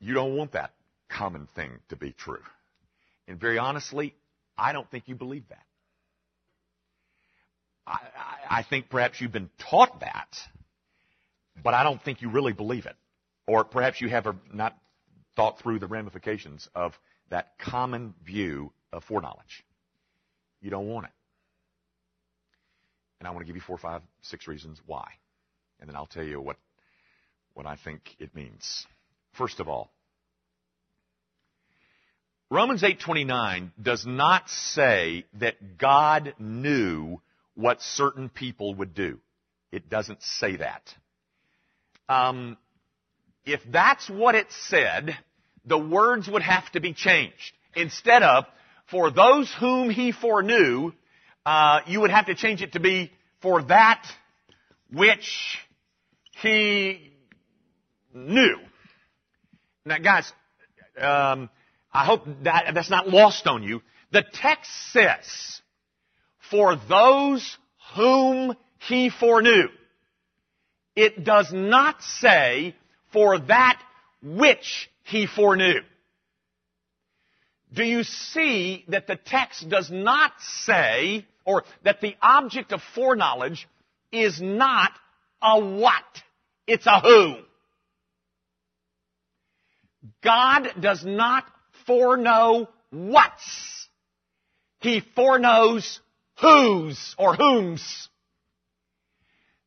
You 0.00 0.14
don't 0.14 0.36
want 0.36 0.52
that 0.52 0.72
common 1.08 1.48
thing 1.54 1.70
to 1.88 1.96
be 1.96 2.12
true. 2.12 2.42
And 3.26 3.40
very 3.40 3.58
honestly, 3.58 4.14
I 4.56 4.72
don't 4.72 4.88
think 4.90 5.04
you 5.08 5.14
believe 5.14 5.44
that. 5.48 5.64
I, 7.86 7.92
I, 7.92 8.58
I 8.60 8.62
think 8.62 8.88
perhaps 8.88 9.20
you've 9.20 9.32
been 9.32 9.50
taught 9.58 10.00
that, 10.00 10.28
but 11.62 11.74
I 11.74 11.82
don't 11.82 12.02
think 12.02 12.22
you 12.22 12.30
really 12.30 12.52
believe 12.52 12.86
it. 12.86 12.96
Or 13.46 13.64
perhaps 13.64 14.00
you 14.00 14.08
have 14.08 14.26
not 14.52 14.76
thought 15.36 15.58
through 15.58 15.78
the 15.78 15.86
ramifications 15.86 16.68
of 16.74 16.92
that 17.30 17.58
common 17.58 18.14
view 18.24 18.72
of 18.92 19.04
foreknowledge. 19.04 19.64
You 20.60 20.70
don't 20.70 20.88
want 20.88 21.06
it. 21.06 21.12
And 23.20 23.28
I 23.28 23.30
want 23.30 23.40
to 23.40 23.46
give 23.46 23.56
you 23.56 23.62
four, 23.62 23.78
five, 23.78 24.02
six 24.22 24.46
reasons 24.46 24.80
why. 24.86 25.08
And 25.80 25.88
then 25.88 25.96
I'll 25.96 26.06
tell 26.06 26.24
you 26.24 26.40
what, 26.40 26.56
what 27.54 27.66
I 27.66 27.76
think 27.76 28.02
it 28.18 28.34
means. 28.34 28.86
First 29.32 29.60
of 29.60 29.68
all, 29.68 29.90
Romans 32.50 32.82
8:29 32.82 33.72
does 33.82 34.06
not 34.06 34.48
say 34.48 35.24
that 35.40 35.78
God 35.78 36.34
knew 36.38 37.20
what 37.54 37.82
certain 37.82 38.28
people 38.28 38.74
would 38.74 38.94
do. 38.94 39.18
It 39.72 39.88
doesn't 39.88 40.22
say 40.22 40.56
that. 40.56 40.94
Um, 42.08 42.56
if 43.46 43.60
that's 43.70 44.08
what 44.08 44.34
it 44.34 44.46
said, 44.68 45.16
the 45.64 45.78
words 45.78 46.28
would 46.28 46.42
have 46.42 46.70
to 46.72 46.80
be 46.80 46.92
changed. 46.92 47.52
Instead 47.74 48.22
of, 48.22 48.44
for 48.90 49.10
those 49.10 49.52
whom 49.58 49.90
he 49.90 50.12
foreknew, 50.12 50.92
uh, 51.44 51.80
you 51.86 52.00
would 52.00 52.10
have 52.10 52.26
to 52.26 52.34
change 52.34 52.62
it 52.62 52.72
to 52.72 52.80
be, 52.80 53.10
for 53.42 53.62
that 53.62 54.06
which 54.92 55.58
he 56.42 57.12
knew. 58.12 58.56
Now, 59.84 59.98
guys, 59.98 60.32
um, 60.98 61.50
I 61.92 62.04
hope 62.04 62.26
that 62.42 62.72
that's 62.74 62.90
not 62.90 63.08
lost 63.08 63.46
on 63.46 63.62
you. 63.62 63.82
The 64.12 64.24
text 64.32 64.70
says, 64.92 65.60
for 66.50 66.76
those 66.88 67.56
whom 67.96 68.56
he 68.88 69.10
foreknew. 69.10 69.68
It 70.96 71.24
does 71.24 71.52
not 71.52 72.02
say, 72.02 72.76
for 73.14 73.38
that 73.38 73.80
which 74.22 74.90
he 75.04 75.26
foreknew. 75.26 75.80
Do 77.72 77.84
you 77.84 78.02
see 78.02 78.84
that 78.88 79.06
the 79.06 79.16
text 79.16 79.68
does 79.68 79.90
not 79.90 80.32
say, 80.64 81.24
or 81.46 81.64
that 81.84 82.00
the 82.00 82.16
object 82.20 82.72
of 82.72 82.80
foreknowledge 82.94 83.66
is 84.12 84.40
not 84.40 84.90
a 85.40 85.60
what? 85.60 86.04
It's 86.66 86.86
a 86.86 87.00
who. 87.00 87.36
God 90.22 90.68
does 90.80 91.04
not 91.04 91.44
foreknow 91.86 92.68
what's. 92.90 93.88
He 94.80 95.02
foreknows 95.14 96.00
whose 96.40 97.14
or 97.18 97.34
whom's. 97.36 98.08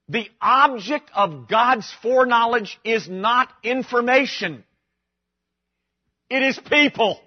The 0.10 0.30
object 0.42 1.12
of 1.14 1.50
God's 1.50 1.92
foreknowledge 2.02 2.80
is 2.84 3.10
not 3.10 3.50
information. 3.64 4.64
It 6.30 6.44
is 6.44 6.60
people. 6.70 7.20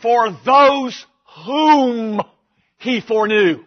For 0.00 0.30
those 0.44 1.06
whom 1.44 2.22
He 2.78 3.00
foreknew. 3.00 3.64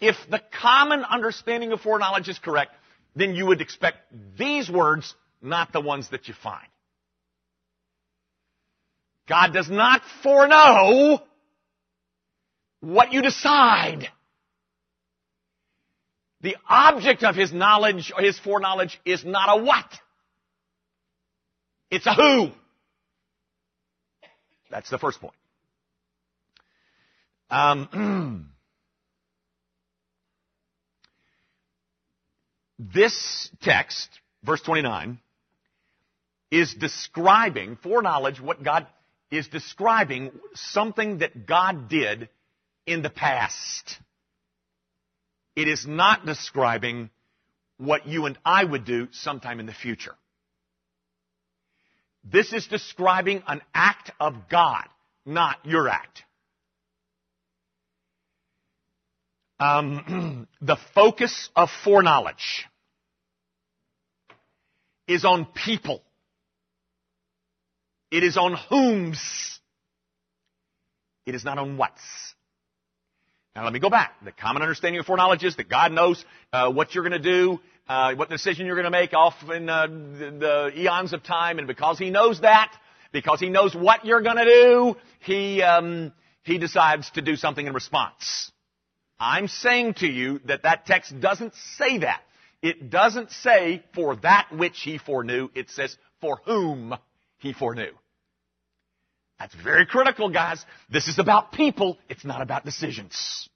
If 0.00 0.16
the 0.30 0.42
common 0.60 1.04
understanding 1.04 1.72
of 1.72 1.80
foreknowledge 1.80 2.28
is 2.28 2.38
correct, 2.38 2.72
then 3.14 3.34
you 3.34 3.46
would 3.46 3.60
expect 3.60 3.98
these 4.38 4.70
words, 4.70 5.14
not 5.40 5.72
the 5.72 5.80
ones 5.80 6.10
that 6.10 6.28
you 6.28 6.34
find. 6.34 6.66
God 9.28 9.52
does 9.52 9.70
not 9.70 10.02
foreknow 10.22 11.20
what 12.80 13.12
you 13.12 13.22
decide. 13.22 14.08
The 16.46 16.56
object 16.68 17.24
of 17.24 17.34
His 17.34 17.52
knowledge 17.52 18.12
or 18.16 18.22
His 18.22 18.38
foreknowledge 18.38 19.00
is 19.04 19.24
not 19.24 19.58
a 19.58 19.64
what. 19.64 19.92
It's 21.90 22.06
a 22.06 22.14
who. 22.14 22.50
That's 24.70 24.88
the 24.88 24.96
first 24.96 25.20
point. 25.20 25.34
Um, 27.50 28.48
this 32.78 33.50
text, 33.60 34.08
verse 34.44 34.60
29, 34.60 35.18
is 36.52 36.72
describing, 36.74 37.76
foreknowledge, 37.82 38.40
what 38.40 38.62
God 38.62 38.86
is 39.32 39.48
describing 39.48 40.30
something 40.54 41.18
that 41.18 41.44
God 41.44 41.88
did 41.88 42.28
in 42.86 43.02
the 43.02 43.10
past. 43.10 43.98
It 45.56 45.68
is 45.68 45.86
not 45.86 46.26
describing 46.26 47.10
what 47.78 48.06
you 48.06 48.26
and 48.26 48.38
I 48.44 48.62
would 48.62 48.84
do 48.84 49.08
sometime 49.10 49.58
in 49.58 49.66
the 49.66 49.72
future. 49.72 50.14
This 52.22 52.52
is 52.52 52.66
describing 52.66 53.42
an 53.46 53.62
act 53.74 54.10
of 54.20 54.48
God, 54.50 54.84
not 55.24 55.58
your 55.64 55.88
act. 55.88 56.22
Um, 59.58 60.46
the 60.60 60.76
focus 60.94 61.48
of 61.56 61.70
foreknowledge 61.84 62.66
is 65.08 65.24
on 65.24 65.46
people. 65.46 66.02
It 68.10 68.22
is 68.22 68.36
on 68.36 68.56
whom's. 68.68 69.60
It 71.24 71.34
is 71.34 71.44
not 71.44 71.58
on 71.58 71.76
what's. 71.76 72.02
Now 73.56 73.64
let 73.64 73.72
me 73.72 73.78
go 73.78 73.88
back. 73.88 74.12
The 74.22 74.32
common 74.32 74.60
understanding 74.60 75.00
of 75.00 75.06
foreknowledge 75.06 75.42
is 75.42 75.56
that 75.56 75.70
God 75.70 75.90
knows 75.90 76.22
uh, 76.52 76.70
what 76.70 76.94
you're 76.94 77.08
going 77.08 77.22
to 77.22 77.30
do, 77.30 77.58
uh, 77.88 78.14
what 78.14 78.28
decision 78.28 78.66
you're 78.66 78.74
going 78.74 78.84
to 78.84 78.90
make 78.90 79.14
off 79.14 79.32
in 79.50 79.70
uh, 79.70 79.86
the, 79.86 80.72
the, 80.74 80.80
eons 80.82 81.14
of 81.14 81.22
time, 81.22 81.56
and 81.56 81.66
because 81.66 81.98
He 81.98 82.10
knows 82.10 82.42
that, 82.42 82.70
because 83.12 83.40
He 83.40 83.48
knows 83.48 83.74
what 83.74 84.04
you're 84.04 84.20
going 84.20 84.36
to 84.36 84.44
do, 84.44 84.96
He 85.20 85.62
um, 85.62 86.12
He 86.42 86.58
decides 86.58 87.08
to 87.12 87.22
do 87.22 87.34
something 87.34 87.66
in 87.66 87.72
response. 87.72 88.52
I'm 89.18 89.48
saying 89.48 89.94
to 90.00 90.06
you 90.06 90.38
that 90.44 90.64
that 90.64 90.84
text 90.84 91.18
doesn't 91.18 91.54
say 91.78 91.96
that. 92.00 92.20
It 92.60 92.90
doesn't 92.90 93.30
say 93.30 93.82
for 93.94 94.16
that 94.16 94.48
which 94.52 94.82
He 94.82 94.98
foreknew. 94.98 95.48
It 95.54 95.70
says 95.70 95.96
for 96.20 96.42
whom 96.44 96.94
He 97.38 97.54
foreknew. 97.54 97.92
That's 99.38 99.54
very 99.54 99.86
critical, 99.86 100.30
guys. 100.30 100.64
This 100.90 101.08
is 101.08 101.18
about 101.18 101.52
people. 101.52 101.98
It's 102.08 102.24
not 102.24 102.40
about 102.40 102.64
decisions. 102.64 103.48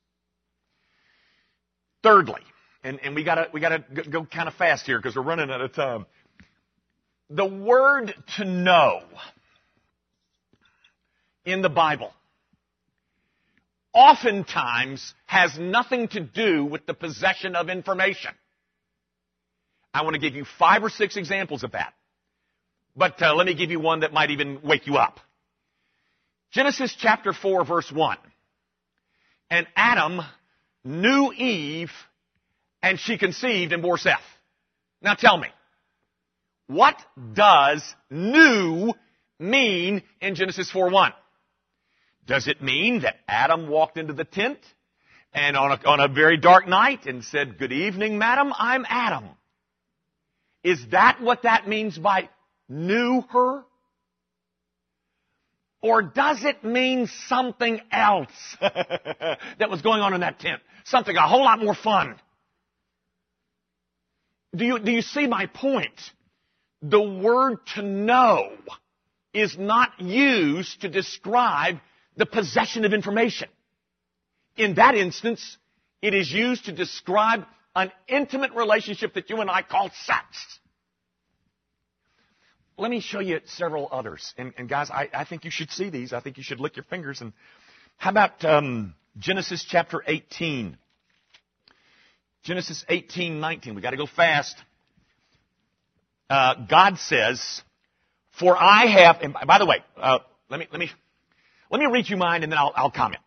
Thirdly, 2.03 2.43
and, 2.83 2.99
and 3.03 3.15
we 3.15 3.25
gotta, 3.25 3.49
we 3.53 3.61
gotta 3.61 3.85
go, 4.11 4.25
kind 4.25 4.49
of 4.49 4.55
fast 4.55 4.87
here 4.87 4.99
because 4.99 5.17
we're 5.17 5.23
running 5.23 5.51
out 5.51 5.61
of 5.61 5.73
time. 5.75 6.07
The 7.29 7.47
word 7.47 8.15
to 8.37 8.45
know 8.45 9.03
in 11.45 11.63
the 11.63 11.69
Bible 11.69 12.13
oftentimes 13.93 15.15
has 15.27 15.59
nothing 15.59 16.09
to 16.09 16.21
do 16.21 16.65
with 16.65 16.87
the 16.87 16.95
possession 16.95 17.55
of 17.55 17.69
information. 17.69 18.33
I 19.93 20.03
want 20.03 20.15
to 20.15 20.21
give 20.21 20.35
you 20.35 20.45
five 20.59 20.83
or 20.83 20.91
six 20.91 21.17
examples 21.17 21.65
of 21.65 21.73
that. 21.73 21.93
But 22.97 23.21
uh, 23.23 23.35
let 23.35 23.47
me 23.47 23.55
give 23.55 23.71
you 23.71 23.81
one 23.81 24.01
that 24.01 24.13
might 24.13 24.31
even 24.31 24.61
wake 24.63 24.87
you 24.87 24.97
up. 24.97 25.21
Genesis 26.53 26.95
chapter 26.99 27.33
4 27.33 27.65
verse 27.65 27.91
1. 27.93 28.19
And 29.51 29.67
Adam 29.77 30.21
knew 30.85 31.33
Eve 31.33 31.93
and 32.83 32.99
she 32.99 33.19
conceived 33.19 33.73
and 33.73 33.83
bore 33.83 33.99
Seth. 33.99 34.21
Now 35.03 35.15
tell 35.15 35.37
me, 35.37 35.49
what 36.67 36.97
does 37.33 37.83
knew 38.11 38.93
mean 39.39 40.03
in 40.21 40.35
Genesis 40.35 40.71
4:1? 40.71 41.13
Does 42.27 42.47
it 42.47 42.63
mean 42.63 43.01
that 43.01 43.17
Adam 43.27 43.69
walked 43.69 43.99
into 43.99 44.13
the 44.13 44.25
tent 44.25 44.59
and 45.33 45.57
on 45.57 45.73
a, 45.73 45.89
on 45.89 46.01
a 46.01 46.09
very 46.09 46.37
dark 46.37 46.69
night 46.69 47.07
and 47.07 47.25
said, 47.25 47.59
good 47.59 47.73
evening, 47.73 48.19
madam, 48.19 48.53
I'm 48.57 48.87
Adam? 48.89 49.25
Is 50.63 50.85
that 50.91 51.21
what 51.21 51.43
that 51.43 51.67
means 51.67 51.99
by 51.99 52.29
knew 52.69 53.23
her? 53.31 53.65
Or 55.83 56.03
does 56.03 56.45
it 56.45 56.63
mean 56.63 57.09
something 57.29 57.81
else 57.91 58.29
that 58.61 59.71
was 59.71 59.81
going 59.83 60.01
on 60.01 60.15
in 60.15 60.21
that 60.21 60.39
tent? 60.39 60.61
Something 60.85 61.17
a 61.17 61.27
whole 61.27 61.45
lot 61.45 61.63
more 61.63 61.75
fun. 61.75 62.17
Do 64.55 64.65
you, 64.65 64.79
do 64.79 64.91
you 64.91 65.03
see 65.03 65.27
my 65.27 65.47
point? 65.47 65.99
The 66.83 67.01
word 67.01 67.59
to 67.75 67.83
know 67.83 68.53
is 69.33 69.57
not 69.57 70.01
used 70.01 70.81
to 70.83 70.89
describe 70.89 71.79
the 72.17 72.27
possession 72.27 72.85
of 72.85 72.93
information. 72.93 73.49
In 74.57 74.75
that 74.75 74.95
instance, 74.95 75.57
it 76.03 76.15
is 76.15 76.31
used 76.31 76.67
to 76.67 76.73
describe 76.73 77.45
an 77.75 77.93
intimate 78.09 78.53
relationship 78.53 79.15
that 79.15 79.31
you 79.31 79.41
and 79.41 79.51
I 79.51 79.63
call 79.63 79.91
sex. 80.05 80.59
Let 82.81 82.91
me 82.91 83.01
show 83.01 83.21
you 83.21 83.41
several 83.45 83.91
others. 83.93 84.33
And, 84.39 84.55
and 84.57 84.67
guys, 84.67 84.91
I, 84.91 85.11
I, 85.13 85.25
think 85.27 85.45
you 85.45 85.51
should 85.51 85.71
see 85.71 85.91
these. 85.91 86.15
I 86.15 86.21
think 86.21 86.39
you 86.39 86.43
should 86.43 86.61
lick 86.61 86.77
your 86.77 86.85
fingers. 86.85 87.21
And 87.21 87.35
how 87.99 88.09
about 88.09 88.43
um, 88.43 88.95
Genesis 89.19 89.67
chapter 89.69 90.03
18? 90.07 90.79
Genesis 92.43 92.83
18, 92.89 93.39
19. 93.39 93.75
We 93.75 93.83
got 93.83 93.91
to 93.91 93.99
go 93.99 94.07
fast. 94.07 94.57
Uh, 96.31 96.55
God 96.71 96.97
says, 96.99 97.61
"For 98.39 98.57
I 98.57 98.87
have." 98.87 99.21
And 99.21 99.37
by 99.47 99.59
the 99.59 99.67
way, 99.67 99.85
uh, 99.99 100.21
let 100.49 100.59
me 100.59 100.67
let 100.73 100.81
me 100.81 100.91
let 101.71 101.81
me 101.81 101.87
read 101.87 102.09
you 102.09 102.17
mine, 102.17 102.45
and 102.45 102.51
then 102.51 102.59
I'll, 102.59 102.73
I'll 102.75 102.91
comment. 102.91 103.21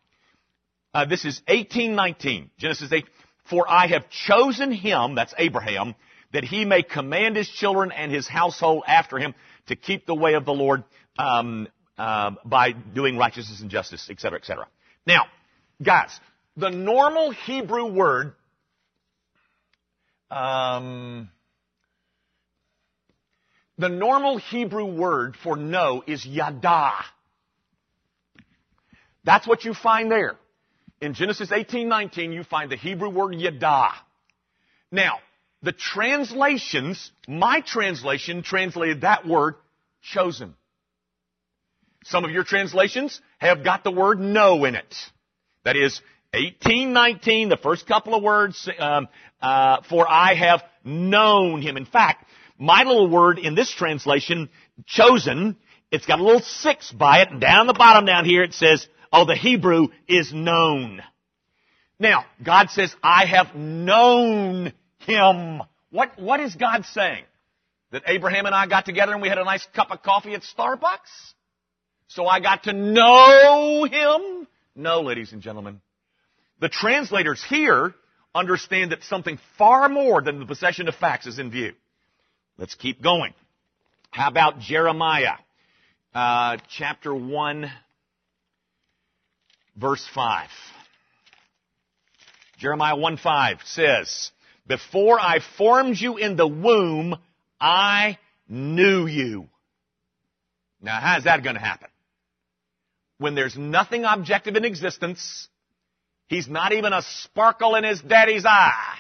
Uh, 0.96 1.06
this 1.06 1.26
is 1.26 1.42
18:19, 1.48 2.50
Genesis 2.58 2.92
8. 2.92 3.06
For 3.52 3.70
I 3.70 3.86
have 3.86 4.10
chosen 4.10 4.72
him, 4.72 5.14
that's 5.14 5.36
Abraham, 5.38 5.94
that 6.34 6.44
he 6.44 6.66
may 6.66 6.84
command 6.84 7.36
his 7.36 7.48
children 7.48 7.92
and 7.92 8.12
his 8.12 8.28
household 8.28 8.84
after 8.88 9.18
him 9.18 9.34
to 9.68 9.76
keep 9.76 10.06
the 10.06 10.16
way 10.16 10.34
of 10.34 10.46
the 10.46 10.54
Lord 10.54 10.84
um, 11.18 11.68
uh, 11.98 12.32
by 12.44 12.72
doing 12.72 13.18
righteousness 13.18 13.62
and 13.62 13.70
justice, 13.70 14.10
etc., 14.10 14.40
etc. 14.40 14.68
Now, 15.06 15.26
guys, 15.82 16.20
the 16.58 16.70
normal 16.70 17.32
Hebrew 17.32 17.86
word 17.86 18.34
um, 20.34 21.30
the 23.78 23.90
normal 23.90 24.38
Hebrew 24.38 24.86
word 24.86 25.36
for 25.36 25.56
know 25.56 26.04
is 26.06 26.26
yada. 26.26 26.92
That's 29.24 29.48
what 29.48 29.64
you 29.64 29.74
find 29.74 30.12
there. 30.12 30.36
In 31.02 31.14
Genesis 31.14 31.50
18:19, 31.50 32.34
you 32.34 32.44
find 32.44 32.72
the 32.72 32.76
Hebrew 32.76 33.10
word 33.10 33.36
yada. 33.36 33.90
Now, 34.92 35.20
the 35.64 35.72
translations, 35.72 37.12
my 37.28 37.62
translation 37.62 38.44
translated 38.44 39.02
that 39.02 39.26
word 39.26 39.56
chosen. 40.02 40.56
Some 42.04 42.26
of 42.26 42.32
your 42.32 42.44
translations 42.44 43.20
have 43.38 43.64
got 43.64 43.86
the 43.86 43.92
word 43.92 44.20
know 44.20 44.66
in 44.66 44.76
it. 44.76 44.94
That 45.64 45.78
is 45.78 46.02
1819, 46.34 47.48
the 47.48 47.58
first 47.58 47.88
couple 47.88 48.14
of 48.14 48.22
words, 48.22 48.70
um, 48.78 49.08
uh, 49.42 49.78
for 49.90 50.06
I 50.08 50.36
have 50.36 50.64
known 50.84 51.62
him. 51.62 51.78
In 51.78 51.86
fact, 51.86 52.26
my 52.58 52.84
little 52.84 53.10
word 53.10 53.40
in 53.40 53.56
this 53.56 53.72
translation, 53.72 54.50
chosen, 54.86 55.56
it's 55.92 56.06
got 56.06 56.20
a 56.20 56.24
little 56.24 56.42
six 56.42 56.92
by 56.92 57.22
it, 57.22 57.30
and 57.32 57.40
down 57.40 57.68
the 57.68 57.74
bottom 57.74 58.06
down 58.06 58.26
here 58.26 58.44
it 58.44 58.54
says, 58.54 58.86
oh, 59.14 59.26
the 59.26 59.36
Hebrew 59.36 59.88
is 60.10 60.34
known. 60.34 61.02
Now, 62.00 62.26
God 62.44 62.70
says, 62.70 62.94
I 63.02 63.26
have 63.28 63.56
known 63.56 64.74
him. 65.06 65.62
What, 65.92 66.20
what 66.20 66.40
is 66.40 66.56
God 66.56 66.86
saying? 66.86 67.24
That 67.92 68.04
Abraham 68.08 68.46
and 68.46 68.56
I 68.56 68.68
got 68.68 68.86
together 68.86 69.14
and 69.14 69.22
we 69.22 69.30
had 69.30 69.38
a 69.38 69.44
nice 69.44 69.66
cup 69.76 69.92
of 69.92 70.02
coffee 70.02 70.34
at 70.34 70.42
Starbucks? 70.42 71.34
So 72.08 72.26
I 72.26 72.40
got 72.40 72.64
to 72.64 72.74
know 72.74 73.86
him? 73.86 74.48
No, 74.76 75.02
ladies 75.02 75.32
and 75.32 75.42
gentlemen. 75.42 75.82
The 76.60 76.70
translators 76.70 77.44
here 77.48 77.94
understand 78.34 78.92
that 78.92 79.04
something 79.04 79.38
far 79.58 79.90
more 79.90 80.22
than 80.22 80.40
the 80.40 80.46
possession 80.46 80.88
of 80.88 80.96
facts 80.96 81.28
is 81.28 81.40
in 81.40 81.52
view. 81.52 81.74
Let's 82.58 82.76
keep 82.76 83.02
going. 83.02 83.34
How 84.12 84.28
about 84.28 84.60
Jeremiah, 84.60 85.36
uh, 86.14 86.58
chapter 86.70 87.14
1, 87.14 87.72
verse 89.76 90.08
5. 90.14 90.48
Jeremiah 92.58 92.96
1 92.96 93.18
5 93.18 93.58
says, 93.66 94.32
Before 94.68 95.20
I 95.20 95.40
formed 95.58 95.98
you 95.98 96.18
in 96.18 96.36
the 96.36 96.48
womb, 96.48 97.16
I 97.60 98.18
knew 98.48 99.08
you. 99.08 99.50
Now, 100.82 101.00
how's 101.00 101.26
that 101.26 101.44
going 101.44 101.56
to 101.56 101.62
happen? 101.62 101.90
When 103.18 103.36
there's 103.36 103.58
nothing 103.58 104.04
objective 104.06 104.56
in 104.56 104.66
existence, 104.66 105.48
he's 106.28 106.48
not 106.48 106.74
even 106.74 106.94
a 106.94 107.02
sparkle 107.02 107.76
in 107.76 107.84
his 107.84 108.02
daddy's 108.02 108.46
eye. 108.46 108.98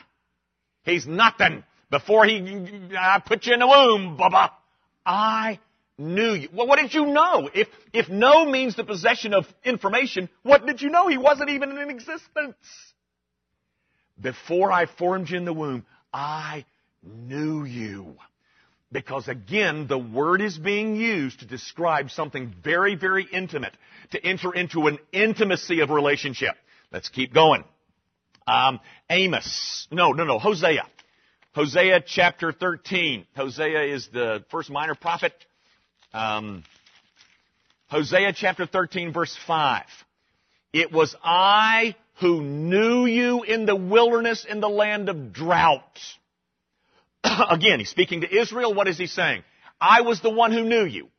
He's 0.83 1.07
nothing 1.07 1.63
before 1.89 2.25
he 2.25 2.89
I 2.97 3.21
put 3.25 3.45
you 3.45 3.53
in 3.53 3.59
the 3.59 3.67
womb, 3.67 4.17
Bubba. 4.17 4.51
I 5.05 5.59
knew 5.97 6.33
you. 6.33 6.49
Well, 6.53 6.67
what 6.67 6.79
did 6.79 6.93
you 6.93 7.05
know? 7.05 7.49
If, 7.53 7.67
if 7.93 8.09
know 8.09 8.45
means 8.45 8.75
the 8.75 8.83
possession 8.83 9.33
of 9.33 9.45
information, 9.63 10.29
what 10.41 10.65
did 10.65 10.81
you 10.81 10.89
know? 10.89 11.07
He 11.07 11.17
wasn't 11.17 11.49
even 11.49 11.77
in 11.77 11.89
existence. 11.89 12.55
Before 14.23 14.71
I 14.71 14.87
formed 14.87 15.29
you 15.29 15.37
in 15.37 15.45
the 15.45 15.53
womb, 15.53 15.85
I 16.11 16.65
knew 17.03 17.65
you. 17.65 18.15
Because 18.91 19.27
again, 19.27 19.87
the 19.87 19.97
word 19.97 20.41
is 20.41 20.57
being 20.57 20.95
used 20.95 21.39
to 21.39 21.45
describe 21.45 22.09
something 22.09 22.53
very, 22.63 22.95
very 22.95 23.27
intimate, 23.31 23.75
to 24.11 24.25
enter 24.25 24.53
into 24.53 24.87
an 24.87 24.99
intimacy 25.11 25.81
of 25.81 25.89
relationship. 25.89 26.55
Let's 26.91 27.09
keep 27.09 27.33
going. 27.33 27.63
Um, 28.47 28.79
Amos. 29.09 29.87
No, 29.91 30.11
no, 30.11 30.23
no. 30.23 30.39
Hosea. 30.39 30.85
Hosea 31.53 32.01
chapter 32.05 32.51
13. 32.51 33.25
Hosea 33.35 33.93
is 33.93 34.07
the 34.13 34.45
first 34.49 34.69
minor 34.69 34.95
prophet. 34.95 35.33
Um, 36.13 36.63
Hosea 37.87 38.33
chapter 38.33 38.65
13 38.65 39.11
verse 39.11 39.37
5. 39.45 39.83
It 40.71 40.91
was 40.91 41.15
I 41.23 41.95
who 42.19 42.41
knew 42.41 43.05
you 43.05 43.43
in 43.43 43.65
the 43.65 43.75
wilderness 43.75 44.45
in 44.47 44.59
the 44.59 44.69
land 44.69 45.09
of 45.09 45.33
drought. 45.33 45.99
Again, 47.23 47.79
he's 47.79 47.89
speaking 47.89 48.21
to 48.21 48.35
Israel. 48.35 48.73
What 48.73 48.87
is 48.87 48.97
he 48.97 49.07
saying? 49.07 49.43
I 49.79 50.01
was 50.01 50.21
the 50.21 50.29
one 50.29 50.51
who 50.51 50.63
knew 50.63 50.85
you. 50.85 51.09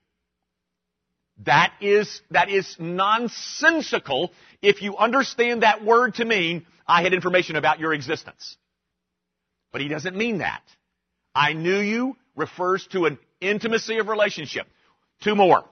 That 1.44 1.72
is, 1.80 2.20
that 2.30 2.48
is 2.48 2.76
nonsensical 2.78 4.32
if 4.62 4.82
you 4.82 4.96
understand 4.96 5.62
that 5.62 5.84
word 5.84 6.14
to 6.16 6.24
mean 6.24 6.64
I 6.86 7.02
had 7.02 7.12
information 7.12 7.56
about 7.56 7.80
your 7.80 7.92
existence. 7.92 8.56
But 9.72 9.80
he 9.80 9.88
doesn't 9.88 10.16
mean 10.16 10.38
that. 10.38 10.62
I 11.34 11.52
knew 11.52 11.78
you 11.78 12.16
refers 12.36 12.86
to 12.92 13.06
an 13.06 13.18
intimacy 13.40 13.98
of 13.98 14.06
relationship. 14.06 14.66
Two 15.22 15.34
more. 15.34 15.64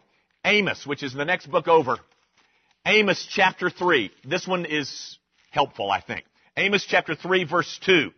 Amos, 0.44 0.84
which 0.84 1.04
is 1.04 1.12
the 1.12 1.24
next 1.24 1.48
book 1.48 1.68
over. 1.68 1.98
Amos 2.84 3.26
chapter 3.30 3.70
3. 3.70 4.10
This 4.24 4.46
one 4.46 4.64
is 4.64 5.18
helpful, 5.50 5.90
I 5.90 6.00
think. 6.00 6.24
Amos 6.56 6.84
chapter 6.84 7.14
3 7.14 7.44
verse 7.44 7.78
2. 7.84 8.10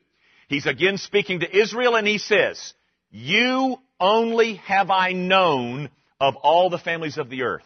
He's 0.49 0.67
again 0.67 0.99
speaking 0.99 1.41
to 1.41 1.57
Israel 1.57 1.97
and 1.97 2.07
he 2.07 2.19
says, 2.19 2.75
You 3.11 3.79
only 4.01 4.55
have 4.55 4.91
I 4.91 5.13
known 5.13 5.91
of 6.21 6.37
all 6.37 6.71
the 6.71 6.79
families 6.79 7.19
of 7.19 7.29
the 7.29 7.43
earth. 7.43 7.63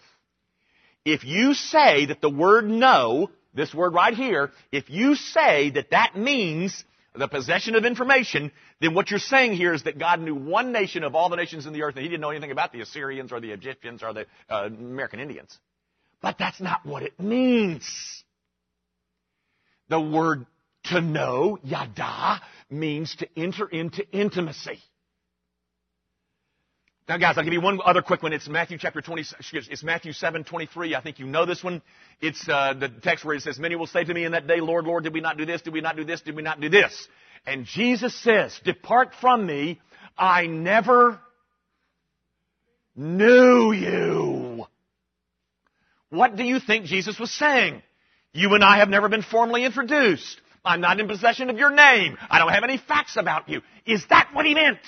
If 1.05 1.25
you 1.25 1.55
say 1.55 2.07
that 2.07 2.21
the 2.21 2.31
word 2.31 2.69
know, 2.69 3.31
this 3.55 3.73
word 3.73 3.95
right 3.95 4.15
here, 4.15 4.51
if 4.73 4.91
you 4.91 5.15
say 5.15 5.71
that 5.71 5.91
that 5.91 6.17
means 6.17 6.85
the 7.15 7.29
possession 7.29 7.77
of 7.77 7.85
information, 7.85 8.53
then 8.81 8.95
what 8.95 9.11
you're 9.11 9.21
saying 9.21 9.55
here 9.55 9.73
is 9.73 9.85
that 9.85 9.99
God 9.99 10.21
knew 10.21 10.35
one 10.35 10.73
nation 10.73 11.05
of 11.05 11.15
all 11.15 11.29
the 11.29 11.37
nations 11.37 11.67
in 11.67 11.73
the 11.73 11.83
earth 11.83 11.95
and 11.95 12.03
he 12.03 12.09
didn't 12.09 12.21
know 12.21 12.31
anything 12.31 12.51
about 12.51 12.73
the 12.73 12.81
Assyrians 12.81 13.33
or 13.33 13.41
the 13.41 13.53
Egyptians 13.53 14.03
or 14.03 14.13
the 14.13 14.27
uh, 14.51 14.67
American 14.67 15.21
Indians. 15.21 15.57
But 16.21 16.37
that's 16.39 16.61
not 16.61 16.85
what 16.85 17.03
it 17.03 17.19
means. 17.21 17.85
The 19.89 20.01
word 20.01 20.47
to 20.85 21.01
know, 21.01 21.59
yada, 21.63 22.41
means 22.71 23.15
to 23.17 23.29
enter 23.37 23.67
into 23.67 24.09
intimacy. 24.11 24.79
Now 27.09 27.17
guys, 27.17 27.39
I'll 27.39 27.45
give 27.45 27.55
you 27.55 27.63
one 27.63 27.81
other 27.83 28.03
quick 28.03 28.23
one. 28.23 28.35
It's 28.35 28.49
Matthew 28.49 28.77
chapter 28.77 29.01
20, 29.01 29.25
it's 29.71 29.83
Matthew 29.83 30.13
7, 30.13 30.45
23. 30.45 30.95
I 30.95 31.01
think 31.01 31.19
you 31.19 31.27
know 31.27 31.47
this 31.47 31.65
one. 31.65 31.81
It's, 32.21 32.47
uh, 32.47 32.75
the 32.75 32.91
text 32.91 33.25
where 33.25 33.35
it 33.35 33.43
says, 33.43 33.59
many 33.59 33.77
will 33.77 33.87
say 33.87 34.05
to 34.05 34.13
me 34.13 34.25
in 34.25 34.33
that 34.33 34.47
day, 34.47 34.61
Lord, 34.61 34.85
Lord, 34.85 35.05
did 35.05 35.15
we 35.15 35.23
not 35.23 35.39
do 35.39 35.47
this? 35.47 35.63
Did 35.63 35.73
we 35.73 35.81
not 35.81 35.97
do 35.97 36.05
this? 36.05 36.21
Did 36.21 36.37
we 36.37 36.43
not 36.43 36.61
do 36.61 36.69
this? 36.69 37.09
And 37.47 37.65
Jesus 37.65 38.15
says, 38.15 38.61
depart 38.63 39.13
from 39.23 39.47
me. 39.47 39.81
I 40.19 40.47
never 40.49 41.19
knew 42.95 43.73
you. 43.73 44.67
What 46.11 46.37
do 46.37 46.45
you 46.45 46.61
think 46.61 46.87
Jesus 46.87 47.19
was 47.19 47.31
saying? 47.31 47.83
You 48.33 48.55
and 48.55 48.65
I 48.65 48.79
have 48.79 48.89
never 48.89 49.09
been 49.09 49.23
formally 49.23 49.65
introduced. 49.65 50.41
I'm 50.65 50.81
not 50.81 51.01
in 51.01 51.09
possession 51.09 51.51
of 51.51 51.59
your 51.59 51.71
name. 51.71 52.17
I 52.31 52.39
don't 52.39 52.53
have 52.53 52.65
any 52.65 52.79
facts 52.79 53.17
about 53.17 53.49
you. 53.49 53.63
Is 53.87 54.05
that 54.11 54.31
what 54.33 54.47
he 54.47 54.55
meant? 54.55 54.79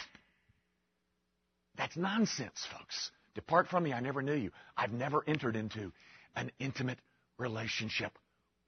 That's 1.76 1.96
nonsense, 1.96 2.66
folks. 2.70 3.10
Depart 3.34 3.68
from 3.68 3.84
me, 3.84 3.92
I 3.92 4.00
never 4.00 4.22
knew 4.22 4.34
you. 4.34 4.50
I've 4.76 4.92
never 4.92 5.22
entered 5.26 5.56
into 5.56 5.92
an 6.36 6.50
intimate 6.58 6.98
relationship 7.38 8.12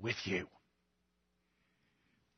with 0.00 0.16
you. 0.24 0.46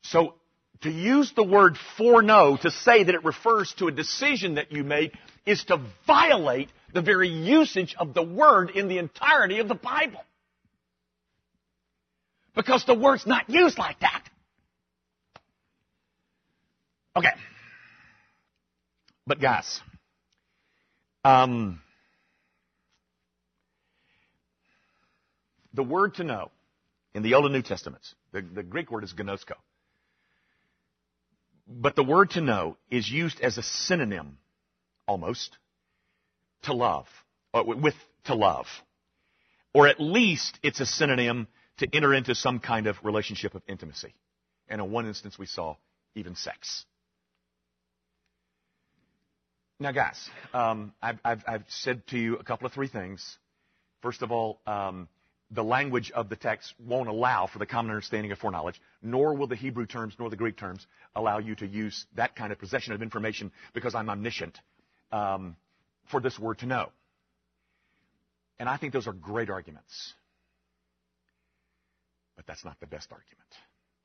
So, 0.02 0.34
to 0.82 0.90
use 0.90 1.32
the 1.34 1.44
word 1.44 1.76
foreknow 1.96 2.56
to 2.58 2.70
say 2.70 3.04
that 3.04 3.14
it 3.14 3.24
refers 3.24 3.72
to 3.78 3.86
a 3.86 3.92
decision 3.92 4.56
that 4.56 4.72
you 4.72 4.82
make 4.84 5.14
is 5.46 5.62
to 5.64 5.80
violate 6.06 6.68
the 6.94 7.02
very 7.02 7.28
usage 7.28 7.94
of 7.98 8.14
the 8.14 8.22
word 8.22 8.70
in 8.70 8.88
the 8.88 8.98
entirety 8.98 9.58
of 9.58 9.68
the 9.68 9.74
Bible. 9.74 10.20
Because 12.54 12.84
the 12.86 12.94
word's 12.94 13.26
not 13.26 13.50
used 13.50 13.76
like 13.76 13.98
that. 14.00 14.22
Okay. 17.16 17.32
But 19.26 19.40
guys, 19.40 19.80
um, 21.24 21.80
the 25.72 25.82
word 25.82 26.14
to 26.14 26.24
know 26.24 26.52
in 27.12 27.24
the 27.24 27.34
Old 27.34 27.46
and 27.46 27.54
New 27.54 27.62
Testaments, 27.62 28.14
the, 28.32 28.42
the 28.42 28.62
Greek 28.62 28.90
word 28.92 29.02
is 29.02 29.12
ginosko. 29.12 29.54
But 31.66 31.96
the 31.96 32.04
word 32.04 32.30
to 32.30 32.40
know 32.40 32.76
is 32.88 33.08
used 33.10 33.40
as 33.40 33.58
a 33.58 33.62
synonym, 33.62 34.38
almost, 35.08 35.56
to 36.64 36.74
love, 36.74 37.06
or 37.52 37.64
with 37.64 37.94
to 38.24 38.34
love. 38.34 38.66
Or 39.72 39.88
at 39.88 40.00
least 40.00 40.58
it's 40.62 40.80
a 40.80 40.86
synonym 40.86 41.48
to 41.78 41.88
enter 41.92 42.14
into 42.14 42.34
some 42.34 42.60
kind 42.60 42.86
of 42.86 42.96
relationship 43.02 43.54
of 43.54 43.62
intimacy. 43.66 44.14
And 44.68 44.80
in 44.80 44.90
one 44.90 45.06
instance 45.06 45.38
we 45.38 45.46
saw 45.46 45.76
even 46.14 46.36
sex. 46.36 46.84
Now, 49.80 49.90
guys, 49.90 50.30
um, 50.52 50.92
I've, 51.02 51.18
I've, 51.24 51.42
I've, 51.48 51.64
said 51.68 52.06
to 52.08 52.18
you 52.18 52.36
a 52.36 52.44
couple 52.44 52.66
of 52.66 52.72
three 52.72 52.86
things. 52.86 53.38
First 54.02 54.22
of 54.22 54.30
all, 54.30 54.60
um, 54.66 55.08
the 55.50 55.64
language 55.64 56.12
of 56.12 56.28
the 56.28 56.36
text 56.36 56.72
won't 56.78 57.08
allow 57.08 57.48
for 57.48 57.58
the 57.58 57.66
common 57.66 57.90
understanding 57.90 58.30
of 58.30 58.38
foreknowledge, 58.38 58.80
nor 59.02 59.34
will 59.34 59.48
the 59.48 59.56
Hebrew 59.56 59.86
terms 59.86 60.14
nor 60.18 60.30
the 60.30 60.36
Greek 60.36 60.56
terms 60.56 60.86
allow 61.16 61.38
you 61.38 61.56
to 61.56 61.66
use 61.66 62.06
that 62.14 62.36
kind 62.36 62.52
of 62.52 62.58
possession 62.58 62.92
of 62.92 63.02
information 63.02 63.50
because 63.74 63.94
I'm 63.94 64.08
omniscient 64.08 64.58
um, 65.12 65.56
for 66.10 66.20
this 66.20 66.38
word 66.38 66.58
to 66.58 66.66
know. 66.66 66.90
And 68.58 68.68
I 68.68 68.76
think 68.76 68.92
those 68.92 69.06
are 69.06 69.12
great 69.12 69.50
arguments. 69.50 70.14
But 72.36 72.46
that's 72.46 72.64
not 72.64 72.78
the 72.80 72.86
best 72.86 73.10
argument. 73.10 73.40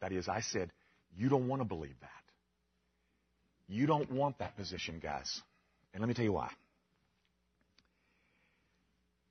That 0.02 0.12
is, 0.12 0.28
I 0.28 0.42
said, 0.42 0.72
you 1.16 1.30
don't 1.30 1.48
want 1.48 1.62
to 1.62 1.66
believe 1.66 1.96
that. 2.02 2.10
You 3.68 3.86
don't 3.86 4.12
want 4.12 4.40
that 4.40 4.58
position, 4.58 5.00
guys. 5.02 5.42
And 5.94 6.02
let 6.02 6.08
me 6.08 6.14
tell 6.14 6.26
you 6.26 6.34
why. 6.34 6.50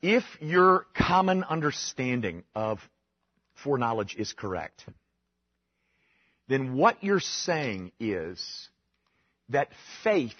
If 0.00 0.22
your 0.40 0.86
common 0.96 1.42
understanding 1.42 2.44
of 2.54 2.78
foreknowledge 3.64 4.14
is 4.16 4.32
correct, 4.32 4.84
then 6.46 6.76
what 6.76 7.02
you're 7.02 7.20
saying 7.20 7.90
is 7.98 8.68
that 9.48 9.68
faith 10.04 10.34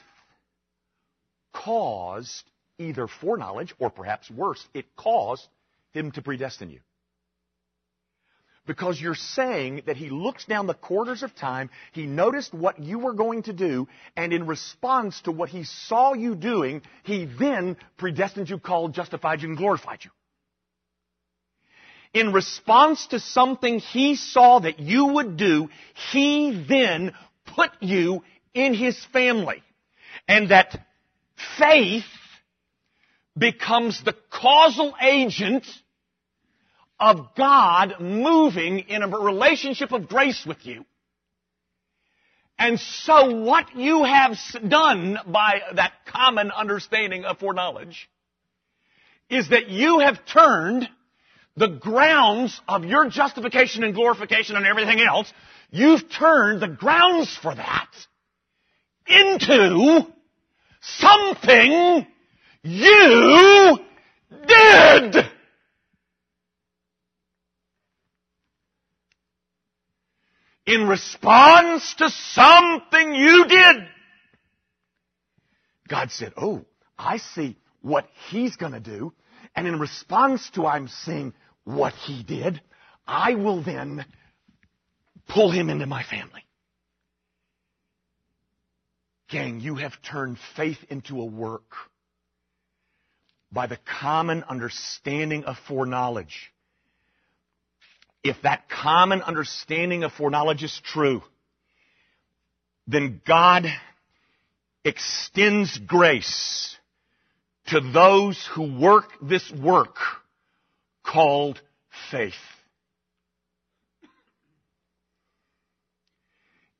caused 1.64 2.44
either 2.79 3.09
foreknowledge 3.09 3.75
or 3.79 3.90
perhaps 3.90 4.31
worse, 4.31 4.64
it 4.75 4.87
caused 4.97 5.47
him 5.92 6.12
to 6.12 6.23
predestine 6.23 6.71
you. 6.71 6.81
Because 8.66 9.01
you're 9.01 9.14
saying 9.14 9.83
that 9.87 9.97
he 9.97 10.11
looks 10.11 10.44
down 10.44 10.66
the 10.66 10.75
quarters 10.75 11.23
of 11.23 11.35
time, 11.35 11.71
he 11.92 12.05
noticed 12.05 12.53
what 12.53 12.79
you 12.79 12.99
were 12.99 13.14
going 13.14 13.42
to 13.44 13.55
do, 13.55 13.88
and 14.14 14.33
in 14.33 14.47
response 14.47 15.21
to 15.23 15.33
what 15.33 15.49
he 15.49 15.64
saw 15.64 16.12
you 16.12 16.35
doing, 16.35 16.83
he 17.03 17.25
then 17.25 17.79
predestined 17.97 18.51
you, 18.51 18.59
called, 18.59 18.92
justified 18.92 19.40
you, 19.40 19.49
and 19.49 19.57
glorified 19.57 20.01
you. 20.05 20.11
In 22.12 22.33
response 22.33 23.07
to 23.09 23.21
something 23.21 23.79
he 23.79 24.16
saw 24.16 24.59
that 24.59 24.79
you 24.81 25.07
would 25.07 25.38
do, 25.38 25.71
he 26.12 26.64
then 26.68 27.12
put 27.47 27.71
you 27.81 28.23
in 28.53 28.75
his 28.75 29.03
family. 29.12 29.62
And 30.27 30.51
that 30.51 30.88
faith 31.59 32.05
becomes 33.37 34.03
the 34.05 34.14
causal 34.31 34.94
agent 35.01 35.64
of 36.98 37.35
God 37.37 37.94
moving 38.01 38.81
in 38.81 39.03
a 39.03 39.09
relationship 39.09 39.92
of 39.92 40.09
grace 40.09 40.44
with 40.46 40.66
you. 40.66 40.85
And 42.59 42.81
so 42.81 43.42
what 43.42 43.77
you 43.77 44.03
have 44.03 44.37
done 44.68 45.16
by 45.27 45.61
that 45.77 45.92
common 46.07 46.51
understanding 46.51 47.24
of 47.24 47.38
foreknowledge 47.38 48.09
is 49.31 49.51
that 49.51 49.68
you 49.68 50.01
have 50.01 50.27
turned 50.27 50.88
the 51.57 51.68
grounds 51.68 52.61
of 52.66 52.85
your 52.85 53.09
justification 53.11 53.85
and 53.85 53.94
glorification 53.94 54.57
and 54.57 54.66
everything 54.66 55.01
else, 55.01 55.33
you've 55.70 56.11
turned 56.11 56.61
the 56.62 56.68
grounds 56.68 57.37
for 57.40 57.55
that 57.55 57.88
into 59.07 60.07
something 60.81 62.07
you 62.62 63.79
did. 64.47 65.25
in 70.69 70.87
response 70.87 71.95
to 71.95 72.11
something 72.11 73.14
you 73.14 73.47
did. 73.49 73.77
God 75.88 76.11
said, 76.11 76.35
Oh, 76.37 76.67
I 76.99 77.17
see 77.17 77.57
what 77.81 78.07
he's 78.29 78.57
going 78.57 78.73
to 78.73 78.81
do. 78.81 79.14
And 79.57 79.67
in 79.67 79.79
response 79.79 80.49
to 80.51 80.67
I'm 80.67 80.88
seeing 80.88 81.33
what 81.64 81.95
he 81.95 82.23
did, 82.23 82.61
I 83.07 83.35
will 83.35 83.62
then 83.62 84.05
pull 85.27 85.51
him 85.51 85.71
into 85.71 85.87
my 85.87 86.03
family. 86.03 86.45
Gang, 89.29 89.61
you 89.61 89.77
have 89.77 89.93
turned 90.03 90.38
faith 90.57 90.79
into 90.88 91.21
a 91.21 91.25
work 91.25 91.71
by 93.53 93.67
the 93.67 93.79
common 94.01 94.45
understanding 94.45 95.45
of 95.45 95.57
foreknowledge 95.67 96.53
if 98.29 98.37
that 98.43 98.69
common 98.69 99.23
understanding 99.23 100.05
of 100.05 100.12
foreknowledge 100.12 100.62
is 100.62 100.81
true, 100.85 101.23
then 102.87 103.21
God 103.27 103.67
extends 104.85 105.79
grace 105.79 106.77
to 107.69 107.81
those 107.81 108.49
who 108.55 108.81
work 108.81 109.11
this 109.23 109.51
work 109.53 109.97
called 111.05 111.61
faith. 112.11 112.33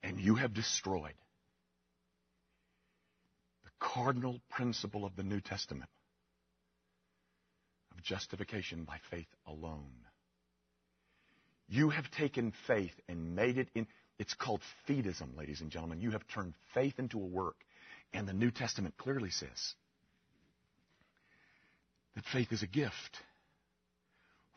And 0.03 0.19
you 0.19 0.37
have 0.37 0.55
destroyed 0.55 1.13
cardinal 3.81 4.41
principle 4.51 5.05
of 5.05 5.17
the 5.17 5.23
New 5.23 5.40
Testament 5.40 5.90
of 7.92 8.02
justification 8.02 8.85
by 8.85 8.98
faith 9.11 9.29
alone. 9.46 10.07
You 11.69 11.90
have 11.90 12.11
taken 12.11 12.52
faith 12.67 12.94
and 13.09 13.35
made 13.35 13.59
it 13.59 13.69
in, 13.75 13.87
it's 14.19 14.35
called 14.35 14.63
fideism, 14.88 15.37
ladies 15.37 15.61
and 15.61 15.71
gentlemen. 15.71 16.00
You 16.00 16.13
have 16.13 16.27
turned 16.29 16.55
faith 16.75 16.98
into 16.98 17.19
a 17.19 17.27
work. 17.27 17.57
And 18.13 18.27
the 18.27 18.33
New 18.33 18.50
Testament 18.50 18.96
clearly 18.96 19.31
says 19.31 19.75
that 22.15 22.25
faith 22.33 22.52
is 22.52 22.63
a 22.63 22.67
gift. 22.67 23.19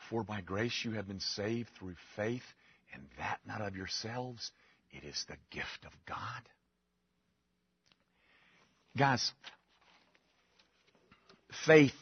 For 0.09 0.23
by 0.23 0.41
grace 0.41 0.83
you 0.85 0.91
have 0.91 1.07
been 1.07 1.19
saved 1.19 1.69
through 1.77 1.95
faith, 2.15 2.45
and 2.93 3.03
that 3.17 3.39
not 3.45 3.61
of 3.61 3.75
yourselves. 3.75 4.51
It 4.91 5.03
is 5.03 5.25
the 5.27 5.37
gift 5.51 5.85
of 5.85 5.91
God. 6.05 6.41
Guys, 8.97 9.31
faith 11.65 11.93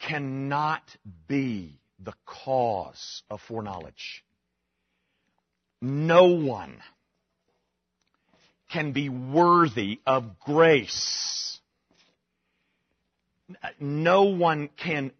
cannot 0.00 0.82
be 1.28 1.78
the 2.02 2.14
cause 2.26 3.22
of 3.30 3.40
foreknowledge. 3.46 4.24
No 5.80 6.26
one 6.26 6.78
can 8.70 8.92
be 8.92 9.08
worthy 9.08 10.00
of 10.06 10.38
grace 10.40 11.40
no 13.78 14.24
one 14.24 14.68
can 14.76 15.12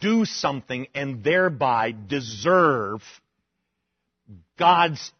do 0.00 0.24
something 0.24 0.86
and 0.94 1.22
thereby 1.24 1.92
deserve 1.92 3.02
God's 4.58 5.12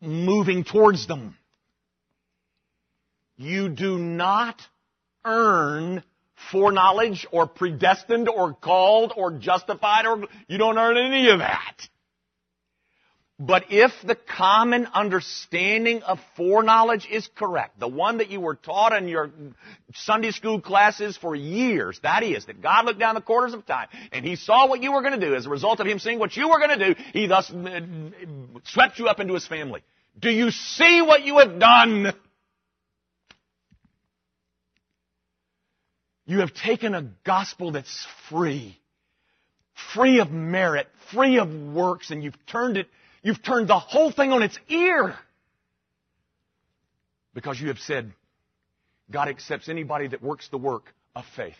moving 0.00 0.64
towards 0.64 1.06
them. 1.06 1.36
You 3.36 3.68
do 3.68 3.98
not 3.98 4.60
earn 5.24 6.02
foreknowledge 6.50 7.26
or 7.32 7.46
predestined 7.46 8.28
or 8.28 8.54
called 8.54 9.12
or 9.16 9.32
justified 9.32 10.06
or 10.06 10.24
you 10.48 10.58
don't 10.58 10.78
earn 10.78 10.96
any 10.96 11.30
of 11.30 11.38
that. 11.38 11.88
But 13.40 13.64
if 13.70 13.90
the 14.04 14.14
common 14.14 14.86
understanding 14.94 16.04
of 16.04 16.20
foreknowledge 16.36 17.08
is 17.10 17.28
correct, 17.34 17.80
the 17.80 17.88
one 17.88 18.18
that 18.18 18.30
you 18.30 18.40
were 18.40 18.54
taught 18.54 18.92
in 18.92 19.08
your 19.08 19.32
Sunday 19.92 20.30
school 20.30 20.60
classes 20.60 21.16
for 21.16 21.34
years, 21.34 21.98
that 22.04 22.22
is, 22.22 22.46
that 22.46 22.62
God 22.62 22.84
looked 22.84 23.00
down 23.00 23.16
the 23.16 23.20
corners 23.20 23.52
of 23.52 23.66
time 23.66 23.88
and 24.12 24.24
He 24.24 24.36
saw 24.36 24.68
what 24.68 24.84
you 24.84 24.92
were 24.92 25.02
going 25.02 25.18
to 25.18 25.26
do 25.26 25.34
as 25.34 25.46
a 25.46 25.50
result 25.50 25.80
of 25.80 25.86
Him 25.86 25.98
seeing 25.98 26.20
what 26.20 26.36
you 26.36 26.48
were 26.48 26.58
going 26.58 26.78
to 26.78 26.94
do, 26.94 27.00
He 27.12 27.26
thus 27.26 27.50
uh, 27.50 27.80
swept 28.66 29.00
you 29.00 29.08
up 29.08 29.18
into 29.18 29.34
His 29.34 29.48
family. 29.48 29.82
Do 30.16 30.30
you 30.30 30.52
see 30.52 31.02
what 31.02 31.24
you 31.24 31.38
have 31.38 31.58
done? 31.58 32.14
You 36.26 36.40
have 36.40 36.54
taken 36.54 36.94
a 36.94 37.02
gospel 37.24 37.72
that's 37.72 38.06
free, 38.30 38.78
free 39.92 40.20
of 40.20 40.30
merit, 40.30 40.86
free 41.12 41.38
of 41.38 41.52
works, 41.52 42.10
and 42.10 42.24
you've 42.24 42.46
turned 42.46 42.76
it, 42.76 42.88
you've 43.22 43.42
turned 43.42 43.68
the 43.68 43.78
whole 43.78 44.10
thing 44.10 44.32
on 44.32 44.42
its 44.42 44.58
ear. 44.68 45.16
Because 47.34 47.60
you 47.60 47.68
have 47.68 47.78
said, 47.78 48.12
God 49.10 49.28
accepts 49.28 49.68
anybody 49.68 50.08
that 50.08 50.22
works 50.22 50.48
the 50.48 50.58
work 50.58 50.94
of 51.14 51.24
faith. 51.36 51.54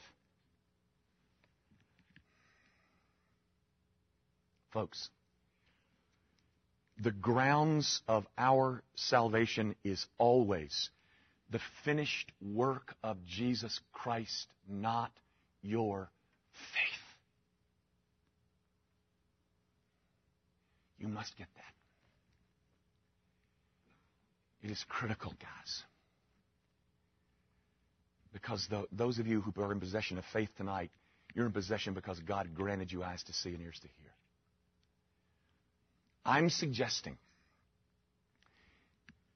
Folks, 4.73 5.09
the 7.01 7.11
grounds 7.11 8.01
of 8.09 8.27
our 8.39 8.83
salvation 8.95 9.77
is 9.85 10.05
always 10.19 10.91
the 11.51 11.61
finished 11.85 12.33
work 12.41 12.95
of 13.03 13.25
Jesus 13.27 13.81
Christ, 13.93 14.47
not 14.69 15.13
your 15.63 16.11
faith. 16.53 17.01
You 20.99 21.09
must 21.09 21.37
get 21.37 21.49
that. 21.57 21.75
It 24.67 24.71
is 24.71 24.83
critical, 24.89 25.33
guys. 25.39 25.83
Because 28.33 28.67
the, 28.71 28.87
those 28.91 29.19
of 29.19 29.27
you 29.27 29.43
who 29.43 29.63
are 29.63 29.71
in 29.71 29.79
possession 29.79 30.17
of 30.17 30.25
faith 30.33 30.49
tonight, 30.57 30.91
you're 31.35 31.47
in 31.47 31.53
possession 31.53 31.93
because 31.95 32.19
God 32.21 32.55
granted 32.55 32.91
you 32.91 33.03
eyes 33.03 33.23
to 33.25 33.33
see 33.33 33.51
and 33.51 33.61
ears 33.61 33.79
to 33.83 33.89
hear. 33.89 34.11
I'm 36.25 36.49
suggesting 36.49 37.19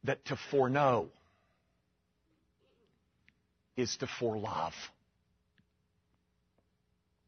that 0.05 0.25
to 0.27 0.39
foreknow 0.51 1.09
is 3.79 3.97
to 3.99 4.09
for 4.19 4.37
love. 4.37 4.75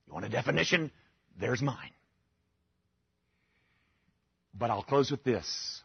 You 0.06 0.14
want 0.14 0.26
a 0.26 0.28
definition? 0.28 0.90
There's 1.38 1.62
mine. 1.62 1.92
But 4.52 4.70
I'll 4.70 4.82
close 4.82 5.12
with 5.12 5.22
this. 5.22 5.80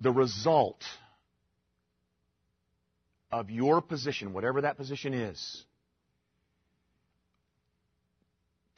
The 0.00 0.12
result 0.12 0.82
of 3.32 3.50
your 3.50 3.82
position, 3.82 4.32
whatever 4.32 4.60
that 4.60 4.76
position 4.76 5.12
is, 5.12 5.64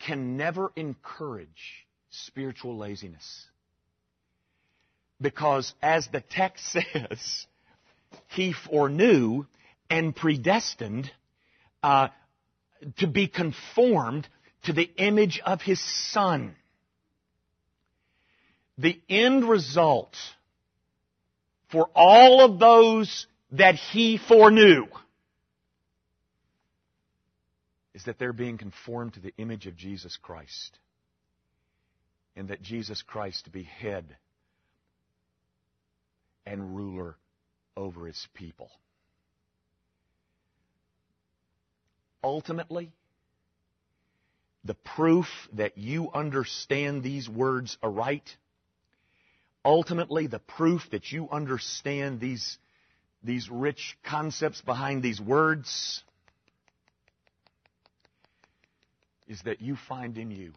can 0.06 0.38
never 0.38 0.72
encourage 0.74 1.86
spiritual 2.10 2.78
laziness. 2.78 3.46
Because 5.20 5.74
as 5.82 6.08
the 6.08 6.22
text 6.22 6.64
says, 6.72 7.46
he 8.32 8.52
foreknew 8.52 9.44
and 9.88 10.14
predestined 10.14 11.10
uh, 11.82 12.08
to 12.98 13.06
be 13.06 13.28
conformed 13.28 14.28
to 14.64 14.72
the 14.72 14.90
image 14.96 15.40
of 15.44 15.60
his 15.60 15.80
son. 16.10 16.54
The 18.78 19.00
end 19.08 19.48
result 19.48 20.16
for 21.70 21.88
all 21.94 22.44
of 22.44 22.58
those 22.58 23.26
that 23.52 23.74
he 23.74 24.18
foreknew 24.18 24.86
is 27.94 28.04
that 28.04 28.18
they're 28.18 28.32
being 28.32 28.58
conformed 28.58 29.14
to 29.14 29.20
the 29.20 29.34
image 29.36 29.66
of 29.66 29.76
Jesus 29.76 30.16
Christ. 30.16 30.78
And 32.34 32.48
that 32.48 32.62
Jesus 32.62 33.02
Christ 33.02 33.52
be 33.52 33.64
head 33.64 34.16
and 36.46 36.74
ruler 36.74 37.16
over 37.76 38.06
his 38.06 38.26
people. 38.34 38.70
Ultimately, 42.24 42.92
the 44.64 44.74
proof 44.74 45.26
that 45.54 45.76
you 45.76 46.10
understand 46.12 47.02
these 47.02 47.28
words 47.28 47.76
aright, 47.82 48.36
ultimately, 49.64 50.28
the 50.28 50.38
proof 50.38 50.82
that 50.92 51.10
you 51.10 51.28
understand 51.30 52.20
these, 52.20 52.58
these 53.24 53.50
rich 53.50 53.96
concepts 54.04 54.60
behind 54.60 55.02
these 55.02 55.20
words, 55.20 56.04
is 59.26 59.40
that 59.42 59.60
you 59.60 59.76
find 59.88 60.16
in 60.16 60.30
you 60.30 60.52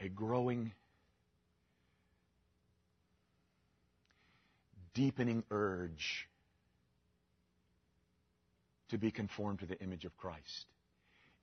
a 0.00 0.08
growing 0.08 0.72
deepening 4.94 5.44
urge 5.50 6.28
to 8.90 8.98
be 8.98 9.10
conformed 9.10 9.58
to 9.60 9.66
the 9.66 9.78
image 9.80 10.04
of 10.04 10.16
Christ. 10.16 10.66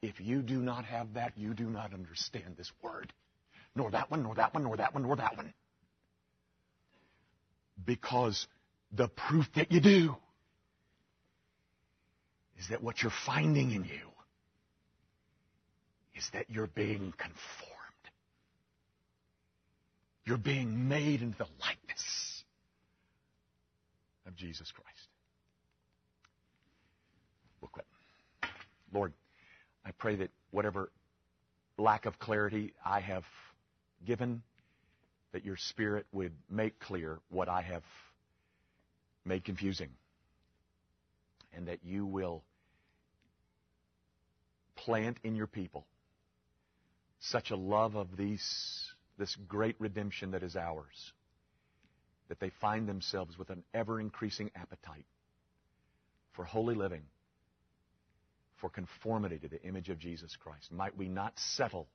If 0.02 0.20
you 0.20 0.42
do 0.42 0.60
not 0.62 0.86
have 0.86 1.14
that, 1.14 1.38
you 1.38 1.54
do 1.54 1.70
not 1.70 1.94
understand 1.94 2.56
this 2.58 2.72
word. 2.82 3.14
Nor 3.76 3.92
that 3.92 4.10
one, 4.10 4.24
nor 4.24 4.36
that 4.36 4.54
one, 4.54 4.64
nor 4.64 4.78
that 4.78 4.94
one, 4.94 5.04
nor 5.04 5.16
that 5.16 5.38
one. 5.38 5.54
Because 7.86 8.48
the 8.92 9.08
proof 9.08 9.46
that 9.56 9.72
you 9.72 9.80
do 9.80 10.16
is 12.60 12.68
that 12.70 12.84
what 12.84 13.02
you're 13.02 13.12
finding 13.26 13.72
in 13.72 13.84
you 13.84 14.12
is 16.16 16.30
that 16.34 16.50
you're 16.50 16.68
being 16.68 17.14
conformed. 17.18 17.38
You're 20.26 20.38
being 20.38 20.88
made 20.88 21.22
into 21.22 21.38
the 21.38 21.46
of 21.46 21.81
Jesus 24.42 24.72
Christ. 24.72 25.08
We'll 27.62 27.70
quit. 27.70 27.86
Lord, 28.92 29.14
I 29.86 29.92
pray 29.92 30.16
that 30.16 30.32
whatever 30.50 30.92
lack 31.78 32.08
of 32.08 32.18
clarity 32.18 32.74
I 32.84 33.02
have 33.02 33.24
given, 34.04 34.42
that 35.32 35.46
your 35.46 35.58
Spirit 35.58 36.08
would 36.12 36.34
make 36.50 36.80
clear 36.80 37.20
what 37.30 37.50
I 37.50 37.62
have 37.62 37.84
made 39.26 39.46
confusing. 39.46 39.90
And 41.56 41.68
that 41.68 41.80
you 41.84 42.08
will 42.08 42.44
plant 44.76 45.18
in 45.24 45.36
your 45.36 45.48
people 45.48 45.86
such 47.20 47.52
a 47.52 47.56
love 47.56 47.96
of 47.96 48.18
these, 48.18 48.90
this 49.20 49.36
great 49.48 49.76
redemption 49.78 50.32
that 50.32 50.42
is 50.42 50.56
ours 50.56 51.14
that 52.32 52.40
they 52.40 52.52
find 52.62 52.88
themselves 52.88 53.38
with 53.38 53.50
an 53.50 53.62
ever 53.74 54.00
increasing 54.00 54.50
appetite 54.56 55.04
for 56.32 56.46
holy 56.46 56.76
living, 56.76 57.02
for 58.62 58.70
conformity 58.70 59.38
to 59.38 59.50
the 59.50 59.62
image 59.64 59.90
of 59.90 60.00
Jesus 60.00 60.34
Christ. 60.38 60.72
Might 60.72 60.96
we 60.96 61.10
not 61.10 61.38
settle 61.58 61.90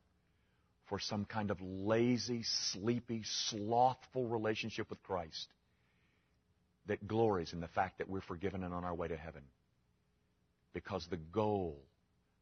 for 0.90 0.98
some 0.98 1.24
kind 1.24 1.50
of 1.50 1.56
lazy, 1.62 2.42
sleepy, 2.42 3.22
slothful 3.48 4.28
relationship 4.28 4.90
with 4.90 5.02
Christ 5.04 5.46
that 6.84 7.08
glories 7.08 7.54
in 7.54 7.60
the 7.60 7.68
fact 7.68 7.96
that 7.96 8.10
we're 8.10 8.20
forgiven 8.20 8.62
and 8.62 8.74
on 8.74 8.84
our 8.84 8.94
way 8.94 9.08
to 9.08 9.16
heaven. 9.16 9.42
Because 10.74 11.06
the 11.08 11.16
goal 11.16 11.80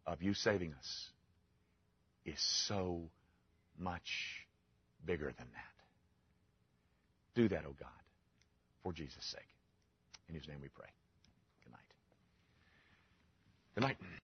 of 0.05 0.21
you 0.21 0.35
saving 0.35 0.75
us 0.75 1.09
is 2.27 2.41
so 2.67 3.03
much 3.79 4.11
bigger 5.07 5.27
than 5.39 5.47
that. 5.53 5.74
Do 7.35 7.49
that, 7.49 7.65
O 7.65 7.71
oh 7.71 7.77
God, 7.79 7.89
for 8.83 8.93
Jesus' 8.93 9.25
sake. 9.25 9.49
In 10.29 10.35
His 10.35 10.47
name 10.49 10.59
we 10.63 10.69
pray. 10.69 10.89
Good 11.65 11.73
night. 11.73 11.91
Good 13.75 13.85
night. 13.85 14.24